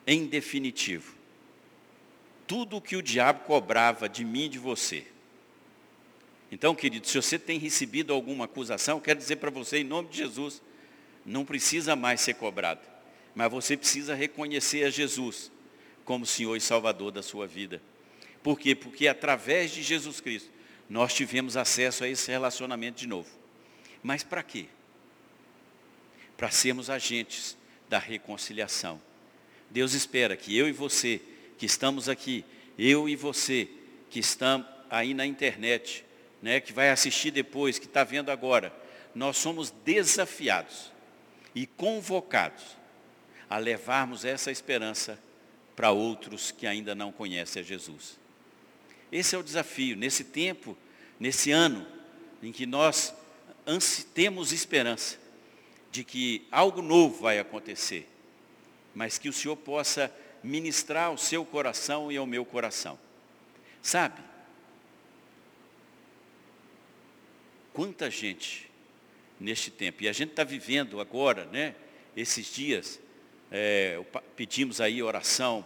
em 0.07 0.27
definitivo, 0.27 1.15
tudo 2.47 2.79
o 2.79 2.81
que 2.81 2.97
o 2.97 3.03
diabo 3.03 3.45
cobrava 3.45 4.09
de 4.09 4.25
mim 4.25 4.47
e 4.47 4.49
de 4.49 4.59
você. 4.59 5.07
Então, 6.51 6.75
querido, 6.75 7.07
se 7.07 7.21
você 7.21 7.39
tem 7.39 7.59
recebido 7.59 8.15
alguma 8.15 8.47
acusação, 8.47 9.01
quero 9.01 9.19
dizer 9.19 9.37
para 9.37 9.51
você, 9.51 9.79
em 9.79 9.85
nome 9.85 10.09
de 10.09 10.17
Jesus, 10.17 10.63
não 11.27 11.45
precisa 11.45 11.95
mais 11.95 12.23
ser 12.23 12.35
cobrado, 12.35 12.81
mas 13.35 13.51
você 13.51 13.77
precisa 13.77 14.15
reconhecer 14.15 14.85
a 14.85 14.91
Jesus 14.91 15.53
como 16.09 16.25
Senhor 16.25 16.57
e 16.57 16.61
Salvador 16.61 17.13
da 17.13 17.23
sua 17.23 17.47
vida. 17.47 17.83
Por 18.43 18.59
quê? 18.59 18.75
Porque 18.75 19.07
através 19.07 19.71
de 19.71 19.83
Jesus 19.83 20.23
Cristo, 20.23 20.49
nós 20.89 21.13
tivemos 21.13 21.55
acesso 21.55 22.03
a 22.03 22.09
esse 22.09 22.31
relacionamento 22.31 22.99
de 22.99 23.07
novo. 23.07 23.29
Mas 24.03 24.23
para 24.23 24.43
quê? 24.43 24.69
Para 26.35 26.51
sermos 26.51 26.89
agentes 26.89 27.59
da 27.91 27.99
reconciliação. 27.99 28.99
Deus 29.69 29.93
espera 29.93 30.35
que 30.35 30.57
eu 30.57 30.67
e 30.67 30.73
você, 30.73 31.21
que 31.59 31.67
estamos 31.67 32.09
aqui, 32.09 32.43
eu 32.79 33.07
e 33.07 33.15
você, 33.15 33.69
que 34.09 34.19
estamos 34.19 34.67
aí 34.89 35.13
na 35.13 35.27
internet, 35.27 36.07
né, 36.41 36.59
que 36.59 36.73
vai 36.73 36.89
assistir 36.89 37.33
depois, 37.33 37.79
que 37.79 37.85
está 37.85 38.03
vendo 38.03 38.31
agora, 38.31 38.73
nós 39.15 39.37
somos 39.37 39.71
desafiados 39.85 40.91
e 41.55 41.67
convocados 41.67 42.65
a 43.51 43.59
levarmos 43.59 44.25
essa 44.25 44.51
esperança 44.51 45.28
para 45.79 45.93
outros 45.93 46.51
que 46.51 46.67
ainda 46.67 46.93
não 46.93 47.13
conhecem 47.13 47.63
a 47.63 47.65
Jesus. 47.65 48.19
Esse 49.13 49.37
é 49.37 49.39
o 49.39 49.45
desafio, 49.45 49.97
nesse 49.97 50.25
tempo, 50.25 50.77
nesse 51.21 51.53
ano, 51.53 51.87
em 52.43 52.51
que 52.51 52.67
nós 52.67 53.15
temos 54.13 54.51
esperança 54.51 55.17
de 55.93 56.03
que 56.03 56.45
algo 56.51 56.83
novo 56.83 57.23
vai 57.23 57.39
acontecer 57.39 58.09
mas 58.99 59.17
que 59.17 59.29
o 59.29 59.33
Senhor 59.33 59.55
possa 59.55 60.13
ministrar 60.43 61.07
ao 61.07 61.17
seu 61.17 61.45
coração 61.45 62.11
e 62.11 62.17
ao 62.17 62.27
meu 62.27 62.45
coração. 62.45 62.99
Sabe? 63.81 64.21
Quanta 67.73 68.11
gente 68.11 68.69
neste 69.39 69.71
tempo, 69.71 70.03
e 70.03 70.09
a 70.09 70.13
gente 70.13 70.31
está 70.31 70.43
vivendo 70.43 71.01
agora, 71.01 71.45
né? 71.45 71.77
Esses 72.17 72.53
dias, 72.53 72.99
é, 73.51 74.03
pedimos 74.37 74.81
aí 74.81 75.03
oração 75.03 75.65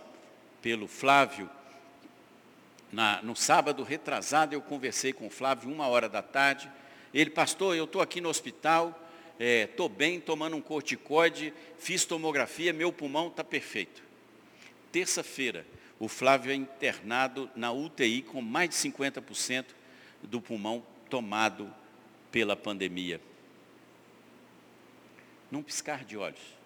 pelo 0.61 0.87
Flávio. 0.87 1.51
Na, 2.93 3.23
no 3.23 3.35
sábado 3.35 3.83
retrasado 3.83 4.55
eu 4.55 4.61
conversei 4.61 5.13
com 5.13 5.27
o 5.27 5.31
Flávio, 5.31 5.71
uma 5.71 5.87
hora 5.89 6.09
da 6.09 6.23
tarde. 6.23 6.71
Ele, 7.13 7.31
pastor, 7.31 7.77
eu 7.77 7.85
estou 7.85 8.01
aqui 8.01 8.21
no 8.21 8.29
hospital, 8.29 8.99
estou 9.39 9.87
é, 9.87 9.91
bem, 9.91 10.21
tomando 10.21 10.57
um 10.57 10.61
corticoide, 10.61 11.53
fiz 11.79 12.05
tomografia, 12.05 12.73
meu 12.73 12.93
pulmão 12.93 13.29
está 13.29 13.43
perfeito. 13.43 14.03
Terça-feira, 14.91 15.67
o 15.99 16.09
Flávio 16.09 16.53
é 16.53 16.55
internado 16.55 17.51
na 17.57 17.73
UTI 17.73 18.23
com 18.23 18.41
mais 18.41 18.71
de 18.71 18.77
50% 18.77 19.67
do 20.23 20.41
pulmão 20.41 20.85
tomado 21.09 21.73
pela 22.31 22.57
pandemia. 22.57 23.21
Num 25.51 25.63
piscar 25.63 26.05
de 26.05 26.17
olhos. 26.17 26.62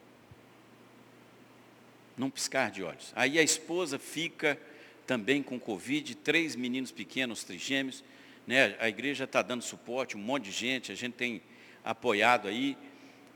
Num 2.16 2.30
piscar 2.30 2.70
de 2.70 2.82
olhos. 2.82 3.12
Aí 3.14 3.38
a 3.38 3.42
esposa 3.42 3.98
fica 3.98 4.58
também 5.06 5.42
com 5.42 5.58
Covid, 5.60 6.14
três 6.16 6.56
meninos 6.56 6.90
pequenos, 6.90 7.44
trigêmeos. 7.44 8.02
Né? 8.46 8.76
A 8.78 8.88
igreja 8.88 9.24
está 9.24 9.42
dando 9.42 9.62
suporte, 9.62 10.16
um 10.16 10.20
monte 10.20 10.44
de 10.44 10.52
gente, 10.52 10.92
a 10.92 10.94
gente 10.94 11.14
tem 11.14 11.42
apoiado 11.84 12.48
aí. 12.48 12.76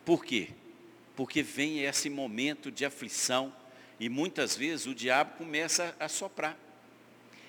Por 0.05 0.25
quê? 0.25 0.49
Porque 1.15 1.43
vem 1.43 1.85
esse 1.85 2.09
momento 2.09 2.71
de 2.71 2.85
aflição 2.85 3.55
e 3.99 4.09
muitas 4.09 4.57
vezes 4.57 4.87
o 4.87 4.95
diabo 4.95 5.37
começa 5.37 5.95
a 6.01 6.09
soprar. 6.09 6.59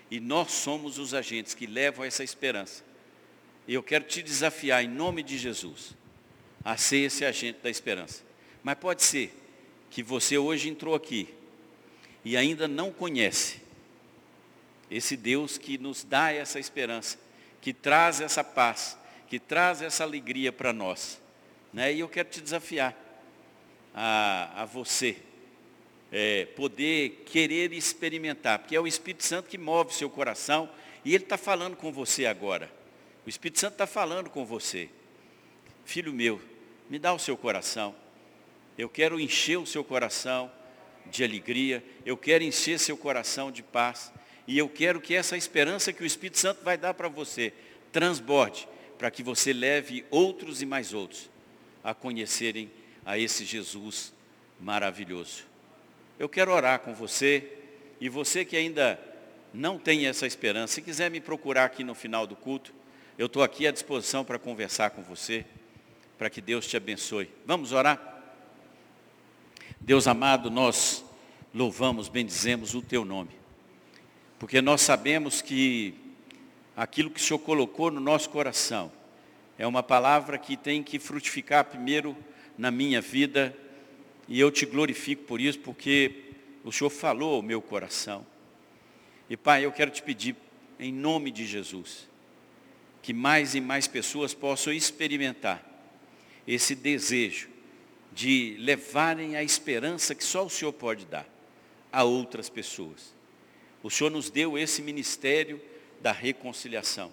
E 0.10 0.20
nós 0.20 0.52
somos 0.52 1.00
os 1.00 1.14
agentes 1.14 1.54
que 1.54 1.66
levam 1.66 2.04
essa 2.04 2.24
esperança. 2.24 2.84
E 3.66 3.74
eu 3.74 3.82
quero 3.82 4.04
te 4.04 4.22
desafiar, 4.22 4.84
em 4.84 4.88
nome 4.90 5.24
de 5.24 5.38
Jesus, 5.38 5.96
a 6.64 6.76
ser 6.76 6.98
esse 6.98 7.24
agente 7.24 7.60
da 7.64 7.70
esperança. 7.70 8.24
Mas 8.62 8.78
pode 8.78 9.04
ser 9.04 9.34
que 9.92 10.02
você 10.02 10.38
hoje 10.38 10.70
entrou 10.70 10.96
aqui 10.96 11.28
e 12.26 12.36
ainda 12.38 12.68
não 12.68 12.92
conhece 12.92 13.62
esse 14.89 15.16
Deus 15.16 15.58
que 15.58 15.78
nos 15.78 16.04
dá 16.04 16.32
essa 16.32 16.60
esperança, 16.60 17.20
que 17.62 17.74
traz 17.74 18.20
essa 18.22 18.44
paz, 18.44 18.98
que 19.28 19.38
traz 19.38 19.82
essa 19.82 20.04
alegria 20.04 20.52
para 20.52 20.74
nós. 20.74 21.22
Né? 21.72 21.94
E 21.94 22.00
eu 22.00 22.10
quero 22.10 22.30
te 22.30 22.42
desafiar 22.42 22.98
a, 23.94 24.64
a 24.64 24.66
você 24.66 25.18
é, 26.12 26.46
poder 26.46 27.24
querer 27.26 27.72
experimentar, 27.74 28.60
porque 28.60 28.76
é 28.76 28.80
o 28.80 28.88
Espírito 28.88 29.24
Santo 29.24 29.50
que 29.50 29.58
move 29.58 29.94
seu 29.94 30.10
coração 30.10 30.70
e 31.06 31.14
Ele 31.14 31.24
está 31.24 31.38
falando 31.38 31.76
com 31.76 31.92
você 31.92 32.26
agora. 32.26 32.72
O 33.26 33.30
Espírito 33.30 33.60
Santo 33.60 33.74
está 33.74 33.88
falando 33.88 34.30
com 34.30 34.46
você. 34.46 34.89
Filho 35.86 36.14
meu, 36.14 36.42
me 36.89 37.00
dá 37.00 37.14
o 37.14 37.20
seu 37.20 37.38
coração. 37.38 37.96
Eu 38.78 38.89
quero 38.89 39.19
encher 39.19 39.57
o 39.57 39.65
seu 39.65 39.84
coração 39.84 40.51
de 41.05 41.24
alegria, 41.24 41.84
eu 42.05 42.15
quero 42.15 42.43
encher 42.43 42.80
seu 42.80 42.95
coração 42.95 43.51
de 43.51 43.61
paz, 43.61 44.11
e 44.47 44.57
eu 44.57 44.67
quero 44.67 44.99
que 44.99 45.13
essa 45.13 45.38
esperança 45.38 45.93
que 45.93 46.03
o 46.03 46.05
Espírito 46.05 46.39
Santo 46.39 46.63
vai 46.63 46.78
dar 46.78 46.93
para 46.93 47.07
você 47.07 47.53
transborde, 47.91 48.67
para 48.97 49.11
que 49.11 49.24
você 49.24 49.51
leve 49.53 50.05
outros 50.09 50.61
e 50.61 50.65
mais 50.65 50.93
outros 50.93 51.30
a 51.84 51.93
conhecerem 51.93 52.72
a 53.05 53.17
esse 53.17 53.43
Jesus 53.45 54.13
maravilhoso. 54.59 55.43
Eu 56.19 56.30
quero 56.30 56.51
orar 56.51 56.80
com 56.80 56.93
você 56.93 57.51
e 57.99 58.07
você 58.07 58.45
que 58.45 58.55
ainda 58.55 58.99
não 59.53 59.78
tem 59.78 60.05
essa 60.05 60.26
esperança, 60.26 60.76
se 60.76 60.82
quiser 60.82 61.11
me 61.11 61.19
procurar 61.19 61.65
aqui 61.65 61.84
no 61.84 61.93
final 61.93 62.26
do 62.26 62.36
culto, 62.36 62.74
eu 63.17 63.26
estou 63.26 63.43
aqui 63.43 63.67
à 63.67 63.72
disposição 63.72 64.24
para 64.24 64.39
conversar 64.39 64.91
com 64.91 65.01
você, 65.01 65.45
para 66.17 66.30
que 66.30 66.39
Deus 66.39 66.65
te 66.67 66.78
abençoe. 66.78 67.30
Vamos 67.45 67.72
orar? 67.72 68.11
Deus 69.84 70.08
amado, 70.08 70.52
nós 70.52 71.04
louvamos, 71.52 72.08
bendizemos 72.08 72.76
o 72.76 72.84
teu 72.84 73.04
nome, 73.04 73.32
porque 74.38 74.62
nós 74.62 74.82
sabemos 74.82 75.42
que 75.42 75.96
aquilo 76.78 77.10
que 77.10 77.20
o 77.20 77.24
Senhor 77.24 77.40
colocou 77.40 77.90
no 77.90 78.00
nosso 78.00 78.30
coração 78.30 78.92
é 79.58 79.66
uma 79.66 79.82
palavra 79.82 80.38
que 80.38 80.56
tem 80.56 80.84
que 80.84 81.00
frutificar 81.00 81.66
primeiro 81.66 82.16
na 82.56 82.70
minha 82.70 83.02
vida 83.02 83.58
e 84.28 84.40
eu 84.40 84.52
te 84.52 84.68
glorifico 84.68 85.24
por 85.24 85.42
isso, 85.42 85.58
porque 85.60 86.26
o 86.64 86.72
Senhor 86.72 86.92
falou 86.92 87.38
ao 87.38 87.42
meu 87.42 87.60
coração. 87.60 88.24
E 89.28 89.36
Pai, 89.36 89.66
eu 89.66 89.72
quero 89.72 89.90
te 89.90 90.04
pedir, 90.04 90.36
em 90.80 90.94
nome 90.94 91.32
de 91.32 91.44
Jesus, 91.44 92.08
que 93.02 93.14
mais 93.14 93.56
e 93.56 93.62
mais 93.62 93.88
pessoas 93.88 94.32
possam 94.32 94.72
experimentar 94.72 95.68
esse 96.48 96.76
desejo 96.76 97.51
de 98.12 98.55
levarem 98.59 99.36
a 99.36 99.43
esperança 99.43 100.14
que 100.14 100.24
só 100.24 100.45
o 100.45 100.49
Senhor 100.49 100.74
pode 100.74 101.05
dar 101.05 101.28
a 101.91 102.03
outras 102.03 102.49
pessoas. 102.49 103.14
O 103.84 103.89
Senhor 103.89 104.09
nos 104.09 104.30
deu 104.30 104.57
esse 104.57 104.82
ministério 104.82 105.62
da 106.01 106.12
reconciliação. 106.12 107.12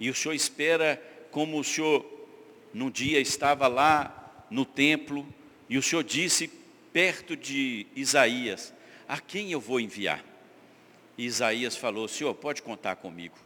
E 0.00 0.10
o 0.10 0.14
Senhor 0.14 0.34
espera, 0.34 1.02
como 1.30 1.58
o 1.58 1.64
Senhor 1.64 2.06
num 2.72 2.90
dia 2.90 3.20
estava 3.20 3.66
lá 3.66 4.46
no 4.50 4.64
templo, 4.64 5.26
e 5.68 5.76
o 5.76 5.82
Senhor 5.82 6.04
disse 6.04 6.48
perto 6.92 7.36
de 7.36 7.86
Isaías, 7.94 8.72
a 9.06 9.18
quem 9.18 9.52
eu 9.52 9.60
vou 9.60 9.80
enviar? 9.80 10.24
E 11.16 11.24
Isaías 11.24 11.76
falou, 11.76 12.06
Senhor, 12.06 12.34
pode 12.34 12.62
contar 12.62 12.96
comigo. 12.96 13.36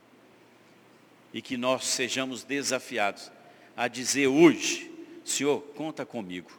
E 1.32 1.40
que 1.40 1.56
nós 1.56 1.86
sejamos 1.86 2.44
desafiados 2.44 3.30
a 3.76 3.88
dizer 3.88 4.26
hoje, 4.26 4.91
Senhor, 5.24 5.60
conta 5.76 6.04
comigo. 6.04 6.50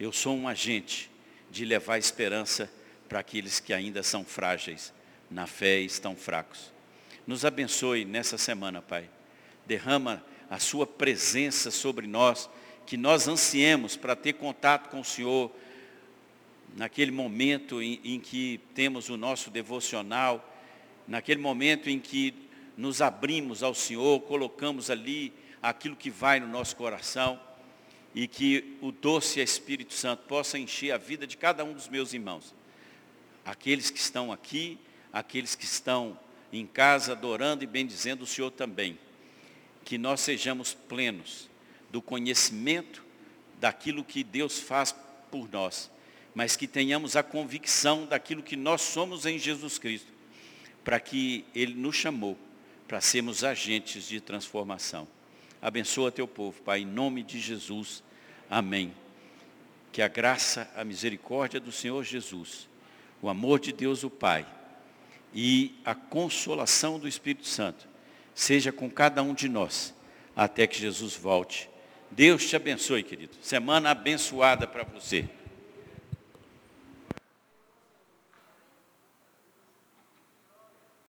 Eu 0.00 0.12
sou 0.12 0.36
um 0.36 0.48
agente 0.48 1.10
de 1.50 1.64
levar 1.64 1.96
esperança 1.98 2.70
para 3.08 3.20
aqueles 3.20 3.60
que 3.60 3.72
ainda 3.72 4.02
são 4.02 4.24
frágeis 4.24 4.92
na 5.30 5.46
fé 5.46 5.80
e 5.80 5.86
estão 5.86 6.16
fracos. 6.16 6.72
Nos 7.26 7.44
abençoe 7.44 8.04
nessa 8.04 8.36
semana, 8.36 8.82
Pai. 8.82 9.08
Derrama 9.64 10.24
a 10.50 10.58
sua 10.58 10.86
presença 10.86 11.70
sobre 11.70 12.06
nós 12.06 12.50
que 12.84 12.96
nós 12.96 13.28
ansiemos 13.28 13.96
para 13.96 14.16
ter 14.16 14.34
contato 14.34 14.90
com 14.90 15.00
o 15.00 15.04
Senhor, 15.04 15.50
naquele 16.76 17.12
momento 17.12 17.80
em, 17.80 18.00
em, 18.04 18.20
que 18.20 18.60
temos 18.74 19.08
o 19.08 19.16
nosso 19.16 19.50
devocional, 19.50 20.52
naquele 21.06 21.40
momento 21.40 21.88
em 21.88 22.00
que 22.00 22.34
nos 22.76 23.00
abrimos 23.00 23.62
ao 23.62 23.72
Senhor, 23.72 24.20
colocamos 24.22 24.90
ali 24.90 25.32
aquilo 25.62 25.96
que 25.96 26.10
vai 26.10 26.40
no 26.40 26.48
nosso 26.48 26.74
coração 26.76 27.40
e 28.14 28.28
que 28.28 28.76
o 28.80 28.92
doce 28.92 29.40
Espírito 29.40 29.92
Santo 29.92 30.24
possa 30.26 30.58
encher 30.58 30.92
a 30.92 30.98
vida 30.98 31.26
de 31.26 31.36
cada 31.36 31.64
um 31.64 31.72
dos 31.72 31.88
meus 31.88 32.12
irmãos. 32.12 32.54
Aqueles 33.44 33.90
que 33.90 33.98
estão 33.98 34.30
aqui, 34.30 34.78
aqueles 35.12 35.54
que 35.54 35.64
estão 35.64 36.18
em 36.52 36.66
casa 36.66 37.12
adorando 37.12 37.64
e 37.64 37.66
bendizendo 37.66 38.22
o 38.22 38.26
Senhor 38.26 38.50
também. 38.52 38.98
Que 39.84 39.98
nós 39.98 40.20
sejamos 40.20 40.72
plenos 40.72 41.50
do 41.90 42.00
conhecimento 42.00 43.04
daquilo 43.60 44.04
que 44.04 44.22
Deus 44.22 44.60
faz 44.60 44.94
por 45.30 45.50
nós, 45.50 45.90
mas 46.34 46.54
que 46.54 46.68
tenhamos 46.68 47.16
a 47.16 47.22
convicção 47.22 48.06
daquilo 48.06 48.42
que 48.42 48.56
nós 48.56 48.82
somos 48.82 49.26
em 49.26 49.38
Jesus 49.38 49.78
Cristo, 49.78 50.12
para 50.84 51.00
que 51.00 51.44
Ele 51.54 51.74
nos 51.74 51.96
chamou 51.96 52.38
para 52.86 53.00
sermos 53.00 53.42
agentes 53.42 54.06
de 54.06 54.20
transformação. 54.20 55.08
Abençoa 55.60 56.12
teu 56.12 56.28
povo, 56.28 56.60
Pai, 56.62 56.80
em 56.80 56.86
nome 56.86 57.22
de 57.22 57.40
Jesus. 57.40 58.03
Amém. 58.50 58.94
Que 59.92 60.02
a 60.02 60.08
graça, 60.08 60.70
a 60.76 60.84
misericórdia 60.84 61.60
do 61.60 61.72
Senhor 61.72 62.02
Jesus, 62.04 62.68
o 63.22 63.28
amor 63.28 63.60
de 63.60 63.72
Deus 63.72 64.02
o 64.02 64.10
Pai 64.10 64.46
e 65.32 65.74
a 65.84 65.94
consolação 65.94 66.98
do 66.98 67.08
Espírito 67.08 67.46
Santo 67.46 67.88
seja 68.34 68.72
com 68.72 68.90
cada 68.90 69.22
um 69.22 69.32
de 69.32 69.48
nós, 69.48 69.94
até 70.34 70.66
que 70.66 70.78
Jesus 70.78 71.14
volte 71.14 71.68
Deus 72.14 72.48
te 72.48 72.54
abençoe, 72.54 73.02
querido. 73.02 73.32
Semana 73.42 73.90
abençoada 73.90 74.68
para 74.68 74.84
você. 74.84 75.28